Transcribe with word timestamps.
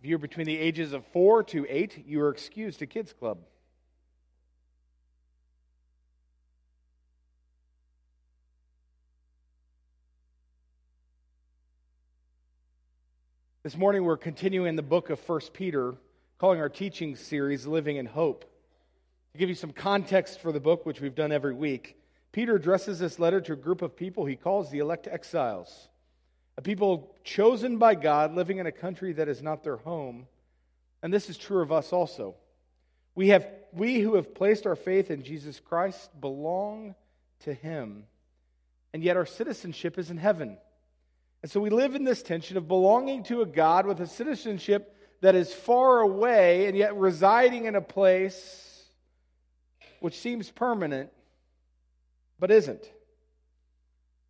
If 0.00 0.06
you're 0.06 0.18
between 0.18 0.46
the 0.46 0.56
ages 0.56 0.94
of 0.94 1.04
4 1.08 1.42
to 1.42 1.66
8, 1.68 2.06
you 2.06 2.22
are 2.22 2.30
excused 2.30 2.78
to 2.78 2.86
Kids 2.86 3.12
Club. 3.12 3.36
This 13.62 13.76
morning 13.76 14.04
we're 14.04 14.16
continuing 14.16 14.74
the 14.74 14.80
book 14.80 15.10
of 15.10 15.20
1 15.28 15.40
Peter, 15.52 15.96
calling 16.38 16.60
our 16.60 16.70
teaching 16.70 17.14
series 17.14 17.66
Living 17.66 17.96
in 17.96 18.06
Hope. 18.06 18.46
To 19.34 19.38
give 19.38 19.50
you 19.50 19.54
some 19.54 19.70
context 19.70 20.40
for 20.40 20.50
the 20.50 20.60
book, 20.60 20.86
which 20.86 21.02
we've 21.02 21.14
done 21.14 21.30
every 21.30 21.52
week, 21.52 21.98
Peter 22.32 22.56
addresses 22.56 23.00
this 23.00 23.18
letter 23.18 23.42
to 23.42 23.52
a 23.52 23.56
group 23.56 23.82
of 23.82 23.96
people 23.96 24.24
he 24.24 24.34
calls 24.34 24.70
the 24.70 24.78
elect 24.78 25.06
exiles 25.06 25.89
a 26.60 26.62
people 26.62 27.16
chosen 27.24 27.78
by 27.78 27.94
God 27.94 28.34
living 28.34 28.58
in 28.58 28.66
a 28.66 28.72
country 28.72 29.14
that 29.14 29.28
is 29.28 29.40
not 29.40 29.64
their 29.64 29.78
home. 29.78 30.26
And 31.02 31.10
this 31.10 31.30
is 31.30 31.38
true 31.38 31.62
of 31.62 31.72
us 31.72 31.90
also. 31.90 32.34
We, 33.14 33.28
have, 33.28 33.48
we 33.72 34.00
who 34.00 34.16
have 34.16 34.34
placed 34.34 34.66
our 34.66 34.76
faith 34.76 35.10
in 35.10 35.22
Jesus 35.22 35.58
Christ 35.58 36.10
belong 36.20 36.96
to 37.44 37.54
him, 37.54 38.04
and 38.92 39.02
yet 39.02 39.16
our 39.16 39.24
citizenship 39.24 39.98
is 39.98 40.10
in 40.10 40.18
heaven. 40.18 40.58
And 41.40 41.50
so 41.50 41.60
we 41.60 41.70
live 41.70 41.94
in 41.94 42.04
this 42.04 42.22
tension 42.22 42.58
of 42.58 42.68
belonging 42.68 43.22
to 43.24 43.40
a 43.40 43.46
God 43.46 43.86
with 43.86 43.98
a 43.98 44.06
citizenship 44.06 44.94
that 45.22 45.34
is 45.34 45.54
far 45.54 46.00
away 46.00 46.66
and 46.66 46.76
yet 46.76 46.94
residing 46.94 47.64
in 47.64 47.74
a 47.74 47.80
place 47.80 48.84
which 50.00 50.18
seems 50.18 50.50
permanent 50.50 51.08
but 52.38 52.50
isn't. 52.50 52.84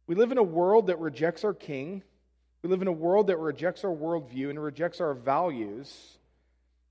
We 0.07 0.15
live 0.15 0.31
in 0.31 0.39
a 0.39 0.45
world 0.45 0.87
that 0.87 1.01
rejects 1.01 1.43
our 1.43 1.55
king 1.55 2.05
we 2.63 2.69
live 2.69 2.83
in 2.83 2.89
a 2.89 2.93
world 2.93 3.29
that 3.29 3.39
rejects 3.39 3.85
our 3.85 3.95
worldview 3.95 4.51
and 4.51 4.63
rejects 4.63 5.01
our 5.01 5.15
values. 5.15 6.19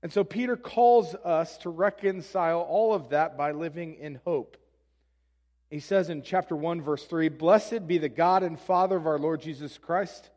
And 0.02 0.12
so 0.12 0.24
Peter 0.24 0.56
calls 0.56 1.14
us 1.14 1.58
to 1.58 1.70
reconcile 1.70 2.60
all 2.60 2.92
of 2.94 3.10
that 3.10 3.36
by 3.36 3.52
living 3.52 3.94
in 3.94 4.20
hope. 4.24 4.56
He 5.70 5.78
says 5.78 6.10
in 6.10 6.22
chapter 6.22 6.56
1, 6.56 6.82
verse 6.82 7.04
3 7.04 7.28
Blessed 7.28 7.86
be 7.86 7.98
the 7.98 8.08
God 8.08 8.42
and 8.42 8.58
Father 8.58 8.96
of 8.96 9.06
our 9.06 9.18
Lord 9.18 9.40
Jesus 9.40 9.78
Christ. 9.78 10.30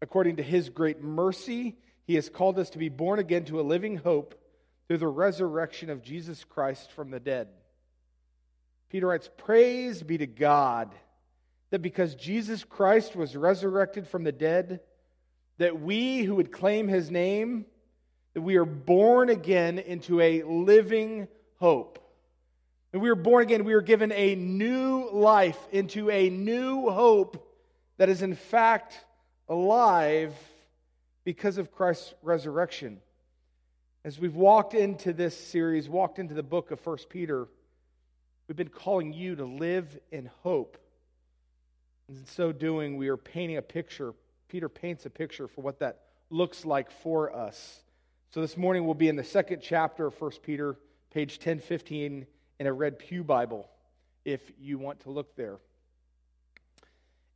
According 0.00 0.36
to 0.36 0.42
his 0.42 0.68
great 0.68 1.02
mercy, 1.02 1.76
he 2.04 2.14
has 2.14 2.28
called 2.28 2.58
us 2.58 2.70
to 2.70 2.78
be 2.78 2.88
born 2.88 3.18
again 3.18 3.44
to 3.46 3.60
a 3.60 3.62
living 3.62 3.96
hope 3.96 4.40
through 4.86 4.98
the 4.98 5.08
resurrection 5.08 5.90
of 5.90 6.02
Jesus 6.02 6.44
Christ 6.44 6.92
from 6.92 7.10
the 7.10 7.18
dead. 7.18 7.48
Peter 8.90 9.08
writes, 9.08 9.28
Praise 9.36 10.02
be 10.02 10.18
to 10.18 10.26
God 10.26 10.94
that 11.70 11.82
because 11.82 12.14
Jesus 12.14 12.64
Christ 12.64 13.16
was 13.16 13.36
resurrected 13.36 14.06
from 14.06 14.24
the 14.24 14.32
dead, 14.32 14.80
that 15.58 15.80
we 15.80 16.22
who 16.22 16.36
would 16.36 16.52
claim 16.52 16.88
his 16.88 17.10
name, 17.10 17.66
that 18.34 18.42
we 18.42 18.56
are 18.56 18.64
born 18.64 19.30
again 19.30 19.78
into 19.78 20.20
a 20.20 20.42
living 20.42 21.28
hope. 21.58 21.98
And 22.92 23.02
we 23.02 23.08
are 23.08 23.14
born 23.14 23.42
again, 23.42 23.64
we 23.64 23.74
are 23.74 23.82
given 23.82 24.12
a 24.12 24.34
new 24.34 25.10
life 25.10 25.58
into 25.72 26.10
a 26.10 26.30
new 26.30 26.88
hope 26.88 27.42
that 27.98 28.08
is 28.08 28.22
in 28.22 28.34
fact 28.34 29.04
alive 29.48 30.34
because 31.24 31.58
of 31.58 31.72
Christ's 31.72 32.14
resurrection. 32.22 33.00
As 34.04 34.20
we've 34.20 34.36
walked 34.36 34.74
into 34.74 35.12
this 35.12 35.36
series, 35.36 35.88
walked 35.88 36.18
into 36.18 36.34
the 36.34 36.42
book 36.42 36.70
of 36.70 36.78
First 36.78 37.08
Peter, 37.08 37.48
we've 38.46 38.56
been 38.56 38.68
calling 38.68 39.12
you 39.12 39.34
to 39.34 39.44
live 39.44 39.98
in 40.12 40.30
hope 40.42 40.78
in 42.08 42.24
so 42.26 42.52
doing, 42.52 42.96
we 42.96 43.08
are 43.08 43.16
painting 43.16 43.56
a 43.56 43.62
picture. 43.62 44.14
Peter 44.48 44.68
paints 44.68 45.06
a 45.06 45.10
picture 45.10 45.48
for 45.48 45.62
what 45.62 45.80
that 45.80 46.02
looks 46.30 46.64
like 46.64 46.90
for 46.90 47.34
us. 47.34 47.82
So 48.30 48.40
this 48.40 48.56
morning 48.56 48.84
we'll 48.84 48.94
be 48.94 49.08
in 49.08 49.16
the 49.16 49.24
second 49.24 49.60
chapter 49.62 50.06
of 50.06 50.20
1 50.20 50.32
Peter, 50.42 50.76
page 51.10 51.32
1015, 51.32 52.26
in 52.58 52.66
a 52.66 52.72
red 52.72 52.98
Pew 52.98 53.24
Bible, 53.24 53.68
if 54.24 54.40
you 54.58 54.78
want 54.78 55.00
to 55.00 55.10
look 55.10 55.34
there. 55.36 55.58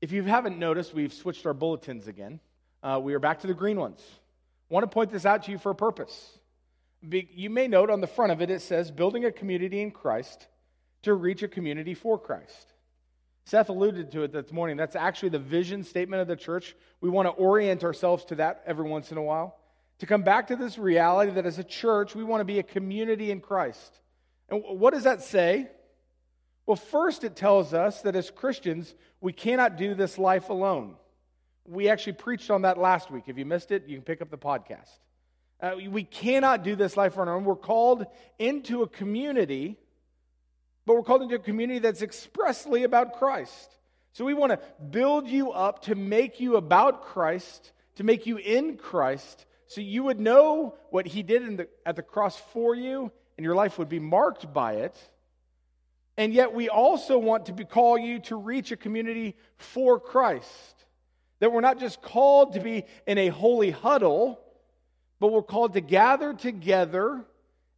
If 0.00 0.12
you 0.12 0.22
haven't 0.22 0.58
noticed, 0.58 0.94
we've 0.94 1.12
switched 1.12 1.44
our 1.46 1.54
bulletins 1.54 2.06
again. 2.06 2.40
Uh, 2.82 3.00
we 3.02 3.14
are 3.14 3.18
back 3.18 3.40
to 3.40 3.46
the 3.46 3.54
green 3.54 3.78
ones. 3.78 4.00
I 4.70 4.74
want 4.74 4.84
to 4.84 4.94
point 4.94 5.10
this 5.10 5.26
out 5.26 5.44
to 5.44 5.50
you 5.50 5.58
for 5.58 5.70
a 5.70 5.74
purpose. 5.74 6.38
You 7.02 7.50
may 7.50 7.66
note 7.66 7.90
on 7.90 8.00
the 8.00 8.06
front 8.06 8.32
of 8.32 8.40
it, 8.40 8.50
it 8.50 8.62
says, 8.62 8.90
Building 8.90 9.24
a 9.24 9.32
community 9.32 9.82
in 9.82 9.90
Christ 9.90 10.46
to 11.02 11.14
reach 11.14 11.42
a 11.42 11.48
community 11.48 11.94
for 11.94 12.18
Christ. 12.18 12.72
Seth 13.50 13.68
alluded 13.68 14.12
to 14.12 14.22
it 14.22 14.30
this 14.30 14.52
morning. 14.52 14.76
That's 14.76 14.94
actually 14.94 15.30
the 15.30 15.40
vision 15.40 15.82
statement 15.82 16.22
of 16.22 16.28
the 16.28 16.36
church. 16.36 16.76
We 17.00 17.10
want 17.10 17.26
to 17.26 17.30
orient 17.30 17.82
ourselves 17.82 18.24
to 18.26 18.36
that 18.36 18.62
every 18.64 18.88
once 18.88 19.10
in 19.10 19.18
a 19.18 19.22
while. 19.22 19.58
To 19.98 20.06
come 20.06 20.22
back 20.22 20.46
to 20.46 20.56
this 20.56 20.78
reality 20.78 21.32
that 21.32 21.44
as 21.44 21.58
a 21.58 21.64
church, 21.64 22.14
we 22.14 22.22
want 22.22 22.42
to 22.42 22.44
be 22.44 22.60
a 22.60 22.62
community 22.62 23.32
in 23.32 23.40
Christ. 23.40 23.98
And 24.50 24.62
what 24.64 24.94
does 24.94 25.02
that 25.02 25.22
say? 25.22 25.68
Well, 26.64 26.76
first, 26.76 27.24
it 27.24 27.34
tells 27.34 27.74
us 27.74 28.02
that 28.02 28.14
as 28.14 28.30
Christians, 28.30 28.94
we 29.20 29.32
cannot 29.32 29.76
do 29.76 29.96
this 29.96 30.16
life 30.16 30.48
alone. 30.48 30.94
We 31.66 31.88
actually 31.88 32.12
preached 32.12 32.52
on 32.52 32.62
that 32.62 32.78
last 32.78 33.10
week. 33.10 33.24
If 33.26 33.36
you 33.36 33.46
missed 33.46 33.72
it, 33.72 33.88
you 33.88 33.96
can 33.96 34.04
pick 34.04 34.22
up 34.22 34.30
the 34.30 34.38
podcast. 34.38 34.96
Uh, 35.60 35.72
we 35.90 36.04
cannot 36.04 36.62
do 36.62 36.76
this 36.76 36.96
life 36.96 37.18
on 37.18 37.26
our 37.26 37.34
own. 37.34 37.44
We're 37.44 37.56
called 37.56 38.06
into 38.38 38.82
a 38.82 38.88
community 38.88 39.76
but 40.90 40.96
we're 40.96 41.04
called 41.04 41.22
into 41.22 41.36
a 41.36 41.38
community 41.38 41.78
that's 41.78 42.02
expressly 42.02 42.82
about 42.82 43.12
Christ. 43.12 43.76
So 44.10 44.24
we 44.24 44.34
want 44.34 44.50
to 44.50 44.58
build 44.82 45.28
you 45.28 45.52
up 45.52 45.82
to 45.82 45.94
make 45.94 46.40
you 46.40 46.56
about 46.56 47.04
Christ, 47.04 47.70
to 47.94 48.02
make 48.02 48.26
you 48.26 48.38
in 48.38 48.76
Christ, 48.76 49.46
so 49.68 49.80
you 49.80 50.02
would 50.02 50.18
know 50.18 50.74
what 50.90 51.06
He 51.06 51.22
did 51.22 51.58
the, 51.58 51.68
at 51.86 51.94
the 51.94 52.02
cross 52.02 52.36
for 52.52 52.74
you, 52.74 53.12
and 53.38 53.44
your 53.44 53.54
life 53.54 53.78
would 53.78 53.88
be 53.88 54.00
marked 54.00 54.52
by 54.52 54.78
it. 54.78 54.98
And 56.16 56.34
yet, 56.34 56.54
we 56.54 56.68
also 56.68 57.18
want 57.18 57.46
to 57.46 57.52
be, 57.52 57.64
call 57.64 57.96
you 57.96 58.18
to 58.22 58.34
reach 58.34 58.72
a 58.72 58.76
community 58.76 59.36
for 59.58 60.00
Christ. 60.00 60.74
That 61.38 61.52
we're 61.52 61.60
not 61.60 61.78
just 61.78 62.02
called 62.02 62.54
to 62.54 62.60
be 62.60 62.82
in 63.06 63.16
a 63.16 63.28
holy 63.28 63.70
huddle, 63.70 64.40
but 65.20 65.30
we're 65.30 65.42
called 65.42 65.74
to 65.74 65.80
gather 65.80 66.34
together 66.34 67.24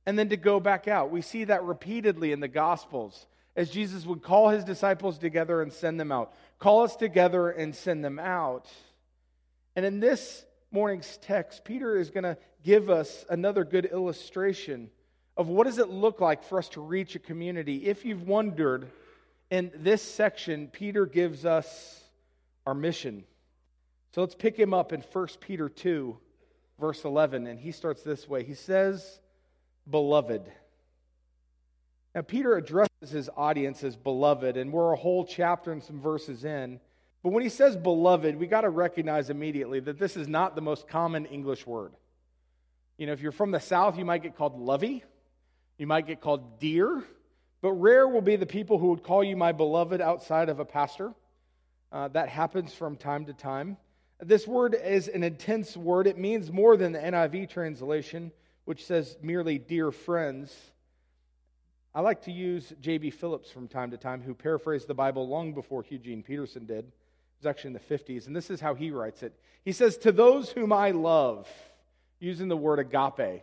and 0.07 0.19
then 0.19 0.29
to 0.31 0.37
go 0.37 0.61
back 0.61 0.89
out. 0.89 1.11
We 1.11 1.23
see 1.23 1.45
that 1.45 1.65
repeatedly 1.65 2.33
in 2.33 2.41
the 2.41 2.49
Gospels 2.49 3.27
as 3.55 3.71
Jesus 3.71 4.07
would 4.07 4.23
call 4.23 4.49
his 4.49 4.65
disciples 4.65 5.19
together 5.19 5.63
and 5.63 5.73
send 5.73 6.01
them 6.01 6.11
out. 6.11 6.35
Call 6.59 6.83
us 6.83 6.97
together 6.97 7.51
and 7.51 7.75
send 7.75 8.05
them 8.05 8.19
out. 8.19 8.69
And 9.77 9.85
in 9.85 10.01
this 10.01 10.45
morning's 10.71 11.19
text, 11.19 11.65
Peter 11.65 11.99
is 11.99 12.11
going 12.11 12.25
to 12.25 12.37
give 12.63 12.89
us 12.89 13.25
another 13.29 13.65
good 13.65 13.85
illustration 13.87 14.91
of 15.37 15.49
what 15.49 15.67
does 15.67 15.79
it 15.79 15.89
look 15.89 16.21
like 16.21 16.43
for 16.45 16.59
us 16.59 16.69
to 16.71 16.81
reach 16.81 17.15
a 17.15 17.19
community. 17.19 17.87
If 17.87 18.05
you've 18.05 18.27
wondered, 18.27 18.91
in 19.51 19.71
this 19.75 20.03
section, 20.03 20.69
Peter 20.69 21.05
gives 21.07 21.45
us 21.45 22.03
our 22.67 22.75
mission. 22.75 23.25
So 24.15 24.21
let's 24.21 24.35
pick 24.35 24.57
him 24.59 24.73
up 24.73 24.93
in 24.93 25.01
1 25.01 25.29
Peter 25.41 25.69
2, 25.69 26.17
verse 26.81 27.05
11. 27.05 27.47
And 27.47 27.59
he 27.59 27.73
starts 27.73 28.03
this 28.03 28.29
way 28.29 28.45
He 28.45 28.55
says, 28.55 29.21
beloved. 29.89 30.51
Now, 32.15 32.23
Peter 32.23 32.57
addresses 32.57 33.11
his 33.11 33.31
audience 33.37 33.83
as 33.83 33.97
beloved, 33.97 34.57
and 34.57 34.73
we're 34.73 34.93
a 34.93 34.97
whole 34.97 35.25
chapter 35.25 35.73
and 35.73 35.83
some 35.83 36.01
verses 36.01 36.45
in. 36.45 36.79
But 37.23 37.33
when 37.33 37.43
he 37.43 37.49
says 37.49 37.77
beloved, 37.77 38.37
we 38.37 38.47
got 38.47 38.63
to 38.63 38.71
recognize 38.71 39.31
immediately 39.31 39.81
that 39.81 39.99
this 39.99 40.17
is 40.17 40.29
not 40.29 40.55
the 40.55 40.61
most 40.61 40.89
common 40.89 41.25
English 41.27 41.67
word. 41.67 41.93
You 42.99 43.07
know, 43.07 43.13
if 43.13 43.21
you're 43.21 43.33
from 43.33 43.51
the 43.51 43.61
South, 43.61 43.97
you 43.97 44.05
might 44.05 44.23
get 44.23 44.37
called 44.37 44.59
lovey, 44.59 45.03
you 45.79 45.87
might 45.87 46.07
get 46.07 46.21
called 46.21 46.61
dear, 46.61 47.03
but 47.63 47.73
rare 47.73 48.07
will 48.07 48.21
be 48.21 48.37
the 48.37 48.47
people 48.47 48.79
who 48.79 48.89
would 48.89 49.03
call 49.03 49.25
you 49.25 49.37
my 49.37 49.53
beloved 49.53 50.01
outside 50.01 50.49
of 50.49 50.61
a 50.61 50.65
pastor. 50.65 51.15
Uh, 51.91 52.09
that 52.09 52.29
happens 52.29 52.73
from 52.73 52.97
time 52.97 53.27
to 53.27 53.33
time. 53.33 53.77
This 54.21 54.47
word 54.47 54.75
is 54.75 55.09
an 55.09 55.23
intense 55.23 55.77
word. 55.77 56.07
It 56.07 56.17
means 56.17 56.51
more 56.51 56.77
than 56.77 56.93
the 56.93 56.99
NIV 56.99 57.51
translation 57.51 58.33
which 58.65 58.87
says 58.87 59.17
merely 59.23 59.59
dear 59.59 59.91
friends. 59.91 60.55
I 61.95 62.01
like 62.01 62.23
to 62.23 62.33
use 62.33 62.73
J.B. 62.81 63.11
Phillips 63.11 63.51
from 63.51 63.69
time 63.69 63.91
to 63.91 63.99
time, 63.99 64.23
who 64.23 64.35
paraphrased 64.35 64.87
the 64.87 64.95
Bible 64.95 65.29
long 65.29 65.53
before 65.53 65.85
Eugene 65.89 66.23
Peterson 66.23 66.65
did. 66.65 66.87
It 66.87 66.93
was 67.41 67.47
actually 67.47 67.69
in 67.69 67.75
the 67.75 67.99
50s, 67.99 68.27
and 68.27 68.35
this 68.35 68.51
is 68.51 68.61
how 68.61 68.75
he 68.75 68.91
writes 68.91 69.23
it. 69.23 69.35
He 69.65 69.73
says, 69.73 69.99
To 69.99 70.13
those 70.13 70.51
whom 70.51 70.73
I 70.73 70.93
love, 70.93 71.49
using 72.19 72.49
the 72.49 72.57
word 72.57 72.79
agape. 72.79 73.43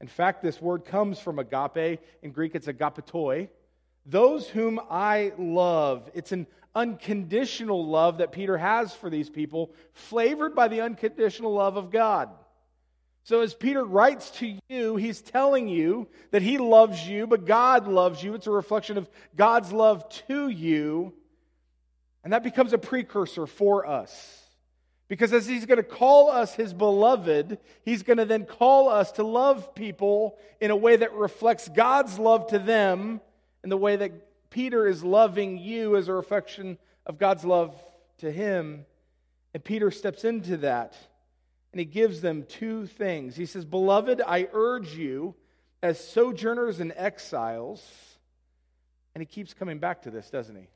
In 0.00 0.06
fact, 0.06 0.42
this 0.42 0.60
word 0.62 0.84
comes 0.84 1.18
from 1.18 1.38
agape. 1.38 2.00
In 2.22 2.30
Greek, 2.30 2.54
it's 2.54 2.68
agapetoi. 2.68 3.48
Those 4.06 4.48
whom 4.48 4.80
I 4.88 5.32
love. 5.36 6.08
It's 6.14 6.30
an 6.32 6.46
unconditional 6.74 7.84
love 7.84 8.18
that 8.18 8.30
Peter 8.30 8.56
has 8.56 8.94
for 8.94 9.10
these 9.10 9.28
people, 9.28 9.72
flavored 9.92 10.54
by 10.54 10.68
the 10.68 10.82
unconditional 10.82 11.52
love 11.52 11.76
of 11.76 11.90
God. 11.90 12.30
So, 13.28 13.42
as 13.42 13.52
Peter 13.52 13.84
writes 13.84 14.30
to 14.38 14.56
you, 14.70 14.96
he's 14.96 15.20
telling 15.20 15.68
you 15.68 16.08
that 16.30 16.40
he 16.40 16.56
loves 16.56 17.06
you, 17.06 17.26
but 17.26 17.44
God 17.44 17.86
loves 17.86 18.22
you. 18.22 18.32
It's 18.32 18.46
a 18.46 18.50
reflection 18.50 18.96
of 18.96 19.06
God's 19.36 19.70
love 19.70 20.08
to 20.28 20.48
you. 20.48 21.12
And 22.24 22.32
that 22.32 22.42
becomes 22.42 22.72
a 22.72 22.78
precursor 22.78 23.46
for 23.46 23.86
us. 23.86 24.46
Because 25.08 25.34
as 25.34 25.46
he's 25.46 25.66
going 25.66 25.76
to 25.76 25.82
call 25.82 26.30
us 26.30 26.54
his 26.54 26.72
beloved, 26.72 27.58
he's 27.84 28.02
going 28.02 28.16
to 28.16 28.24
then 28.24 28.46
call 28.46 28.88
us 28.88 29.12
to 29.12 29.24
love 29.24 29.74
people 29.74 30.38
in 30.58 30.70
a 30.70 30.76
way 30.76 30.96
that 30.96 31.12
reflects 31.12 31.68
God's 31.68 32.18
love 32.18 32.46
to 32.46 32.58
them 32.58 33.20
in 33.62 33.68
the 33.68 33.76
way 33.76 33.96
that 33.96 34.48
Peter 34.48 34.86
is 34.86 35.04
loving 35.04 35.58
you 35.58 35.96
as 35.96 36.08
a 36.08 36.14
reflection 36.14 36.78
of 37.04 37.18
God's 37.18 37.44
love 37.44 37.74
to 38.20 38.32
him. 38.32 38.86
And 39.52 39.62
Peter 39.62 39.90
steps 39.90 40.24
into 40.24 40.56
that 40.56 40.96
and 41.72 41.78
he 41.78 41.84
gives 41.84 42.20
them 42.20 42.44
two 42.48 42.86
things. 42.86 43.36
He 43.36 43.46
says, 43.46 43.64
Beloved, 43.64 44.22
I 44.26 44.48
urge 44.52 44.94
you 44.94 45.34
as 45.82 46.00
sojourners 46.00 46.80
and 46.80 46.92
exiles. 46.96 47.82
And 49.14 49.22
he 49.22 49.26
keeps 49.26 49.54
coming 49.54 49.78
back 49.78 50.02
to 50.02 50.10
this, 50.10 50.30
doesn't 50.30 50.56
he? 50.56 50.68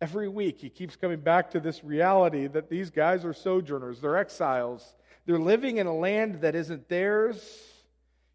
Every 0.00 0.28
week, 0.28 0.58
he 0.58 0.68
keeps 0.68 0.96
coming 0.96 1.20
back 1.20 1.52
to 1.52 1.60
this 1.60 1.82
reality 1.82 2.46
that 2.46 2.68
these 2.68 2.90
guys 2.90 3.24
are 3.24 3.32
sojourners, 3.32 4.00
they're 4.00 4.16
exiles, 4.16 4.94
they're 5.24 5.38
living 5.38 5.78
in 5.78 5.86
a 5.86 5.94
land 5.94 6.42
that 6.42 6.54
isn't 6.54 6.88
theirs. 6.88 7.42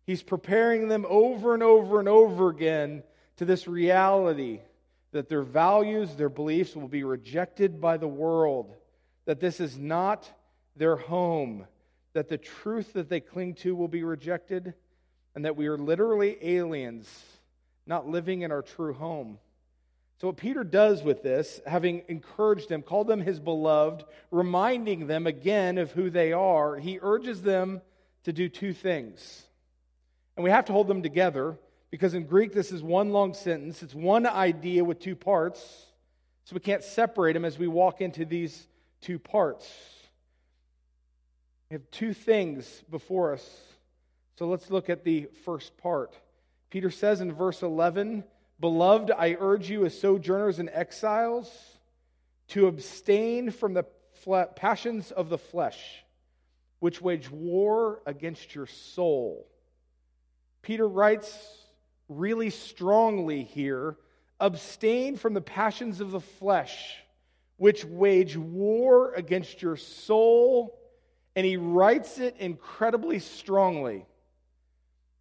He's 0.06 0.24
preparing 0.24 0.88
them 0.88 1.06
over 1.08 1.54
and 1.54 1.62
over 1.62 2.00
and 2.00 2.10
over 2.10 2.50
again 2.50 3.04
to 3.38 3.46
this 3.46 3.68
reality 3.68 4.62
that 5.12 5.30
their 5.30 5.44
values, 5.44 6.16
their 6.16 6.30
beliefs 6.30 6.76
will 6.76 6.88
be 6.88 7.04
rejected 7.04 7.80
by 7.80 7.98
the 7.98 8.08
world, 8.08 8.76
that 9.26 9.40
this 9.40 9.60
is 9.60 9.78
not 9.78 10.30
their 10.80 10.96
home, 10.96 11.68
that 12.14 12.30
the 12.30 12.38
truth 12.38 12.94
that 12.94 13.10
they 13.10 13.20
cling 13.20 13.54
to 13.54 13.76
will 13.76 13.88
be 13.88 14.04
rejected, 14.04 14.74
and 15.36 15.46
that 15.46 15.56
we 15.56 15.68
are 15.68 15.78
literally 15.78 16.38
aliens, 16.42 17.08
not 17.86 18.08
living 18.08 18.42
in 18.42 18.52
our 18.52 18.64
true 18.64 18.94
home. 18.94 19.38
So, 20.20 20.28
what 20.28 20.38
Peter 20.38 20.64
does 20.64 21.04
with 21.04 21.22
this, 21.22 21.62
having 21.68 22.04
encouraged 22.08 22.70
them, 22.70 22.82
called 22.82 23.08
them 23.08 23.22
his 23.22 23.40
beloved, 23.40 24.04
reminding 24.32 25.08
them 25.08 25.28
again 25.28 25.78
of 25.78 25.92
who 25.92 26.10
they 26.10 26.34
are, 26.34 26.78
he 26.78 27.00
urges 27.02 27.42
them 27.42 27.82
to 28.24 28.34
do 28.34 28.50
two 28.50 28.74
things. 28.74 29.44
And 30.36 30.44
we 30.44 30.50
have 30.50 30.66
to 30.66 30.74
hold 30.74 30.88
them 30.88 31.04
together 31.04 31.58
because 31.92 32.14
in 32.14 32.26
Greek, 32.26 32.54
this 32.54 32.72
is 32.72 32.82
one 32.82 33.12
long 33.12 33.34
sentence. 33.34 33.82
It's 33.84 33.96
one 33.96 34.26
idea 34.26 34.84
with 34.84 35.00
two 35.00 35.16
parts. 35.16 35.60
So, 36.46 36.54
we 36.54 36.62
can't 36.62 36.84
separate 36.84 37.34
them 37.34 37.46
as 37.46 37.60
we 37.60 37.68
walk 37.68 38.02
into 38.02 38.26
these 38.26 38.68
two 39.02 39.20
parts. 39.20 39.70
We 41.70 41.76
have 41.76 41.92
two 41.92 42.14
things 42.14 42.84
before 42.90 43.34
us. 43.34 43.48
So, 44.38 44.48
let's 44.48 44.72
look 44.72 44.90
at 44.90 45.04
the 45.04 45.28
first 45.46 45.78
part. 45.78 46.18
Peter 46.72 46.90
says 46.90 47.22
in 47.22 47.34
verse 47.34 47.62
11, 47.62 48.24
Beloved, 48.60 49.12
I 49.12 49.38
urge 49.40 49.70
you 49.70 49.86
as 49.86 50.00
sojourners 50.00 50.60
and 50.60 50.70
exiles 50.70 51.52
to 52.50 52.68
abstain 52.68 53.52
from 53.52 53.74
the 53.74 53.86
passions 54.56 55.12
of 55.12 55.30
the 55.30 55.38
flesh, 55.38 56.04
which 56.80 57.02
wage 57.02 57.30
war 57.30 58.02
against 58.06 58.56
your 58.56 58.66
soul. 58.66 59.48
Peter 60.64 60.88
writes 60.88 61.38
really 62.08 62.50
strongly 62.50 63.44
here 63.44 63.96
abstain 64.40 65.18
from 65.18 65.34
the 65.34 65.42
passions 65.42 66.02
of 66.02 66.12
the 66.12 66.20
flesh, 66.20 66.96
which 67.58 67.86
wage 67.86 68.36
war 68.36 69.14
against 69.14 69.62
your 69.62 69.76
soul. 69.76 70.79
And 71.40 71.46
he 71.46 71.56
writes 71.56 72.20
it 72.20 72.36
incredibly 72.38 73.20
strongly. 73.20 74.06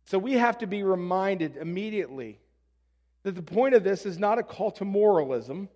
So 0.06 0.18
we 0.18 0.32
have 0.32 0.58
to 0.58 0.66
be 0.66 0.82
reminded 0.82 1.56
immediately 1.56 2.40
that 3.22 3.36
the 3.36 3.42
point 3.42 3.76
of 3.76 3.84
this 3.84 4.04
is 4.04 4.18
not 4.18 4.36
a 4.36 4.42
call 4.42 4.72
to 4.72 4.84
moralism. 4.84 5.68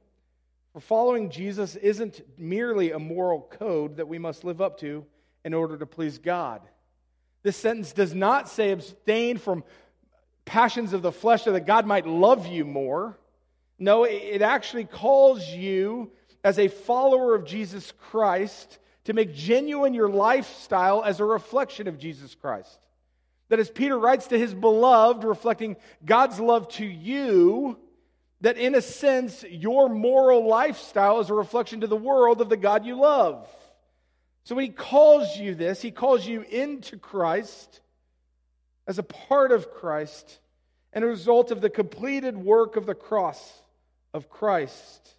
For 0.72 0.80
following 0.80 1.30
Jesus 1.30 1.76
isn't 1.76 2.22
merely 2.36 2.90
a 2.90 2.98
moral 2.98 3.46
code 3.52 3.98
that 3.98 4.08
we 4.08 4.18
must 4.18 4.42
live 4.42 4.60
up 4.60 4.80
to 4.80 5.06
in 5.44 5.54
order 5.54 5.78
to 5.78 5.86
please 5.86 6.18
God. 6.18 6.60
This 7.44 7.56
sentence 7.56 7.92
does 7.92 8.12
not 8.12 8.48
say 8.48 8.72
abstain 8.72 9.38
from 9.38 9.62
passions 10.44 10.92
of 10.92 11.02
the 11.02 11.12
flesh 11.12 11.44
so 11.44 11.52
that 11.52 11.66
God 11.66 11.86
might 11.86 12.04
love 12.04 12.48
you 12.48 12.64
more. 12.64 13.16
No, 13.78 14.02
it 14.02 14.42
actually 14.42 14.86
calls 14.86 15.46
you 15.46 16.10
as 16.42 16.58
a 16.58 16.66
follower 16.66 17.36
of 17.36 17.44
Jesus 17.44 17.92
Christ 18.10 18.80
to 19.04 19.12
make 19.12 19.34
genuine 19.34 19.94
your 19.94 20.08
lifestyle 20.08 21.02
as 21.02 21.20
a 21.20 21.25
reflection 21.25 21.88
of 21.88 21.99
Jesus 21.99 22.34
Christ. 22.34 22.78
That 23.49 23.58
as 23.58 23.70
Peter 23.70 23.99
writes 23.99 24.28
to 24.28 24.38
his 24.38 24.54
beloved, 24.54 25.25
reflecting 25.25 25.76
God's 26.04 26.40
love 26.40 26.69
to 26.70 26.87
you, 26.87 27.78
that 28.40 28.56
in 28.56 28.75
a 28.75 28.82
sense, 28.82 29.44
your 29.49 29.88
moral 29.88 30.46
lifestyle 30.46 31.20
is 31.20 31.31
a 31.31 31.34
reflection 31.34 31.81
to 31.81 31.87
the 31.87 31.96
world 31.96 32.40
of 32.40 32.49
the 32.49 32.56
God 32.56 32.84
you 32.84 32.96
love. 32.96 33.49
So 34.44 34.54
when 34.54 34.64
he 34.64 34.72
calls 34.72 35.37
you 35.37 35.54
this, 35.54 35.81
he 35.81 35.90
calls 35.90 36.26
you 36.26 36.43
into 36.43 36.99
Christ 36.99 37.81
as 38.87 38.99
a 38.99 39.04
part 39.04 39.52
of 39.52 39.70
Christ 39.70 40.40
and 40.93 41.04
a 41.04 41.08
result 41.08 41.50
of 41.50 41.60
the 41.60 41.70
completed 41.70 42.37
work 42.37 42.76
of 42.76 42.87
the 42.87 42.94
cross 42.94 43.62
of 44.12 44.28
Christ. 44.28 45.14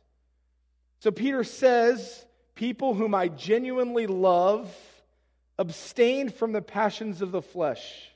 So 0.99 1.11
Peter 1.11 1.43
says, 1.43 2.25
People 2.55 2.93
whom 2.93 3.15
I 3.15 3.27
genuinely 3.27 4.07
love 4.07 4.73
abstain 5.57 6.29
from 6.29 6.51
the 6.51 6.61
passions 6.61 7.21
of 7.21 7.31
the 7.31 7.41
flesh 7.41 8.13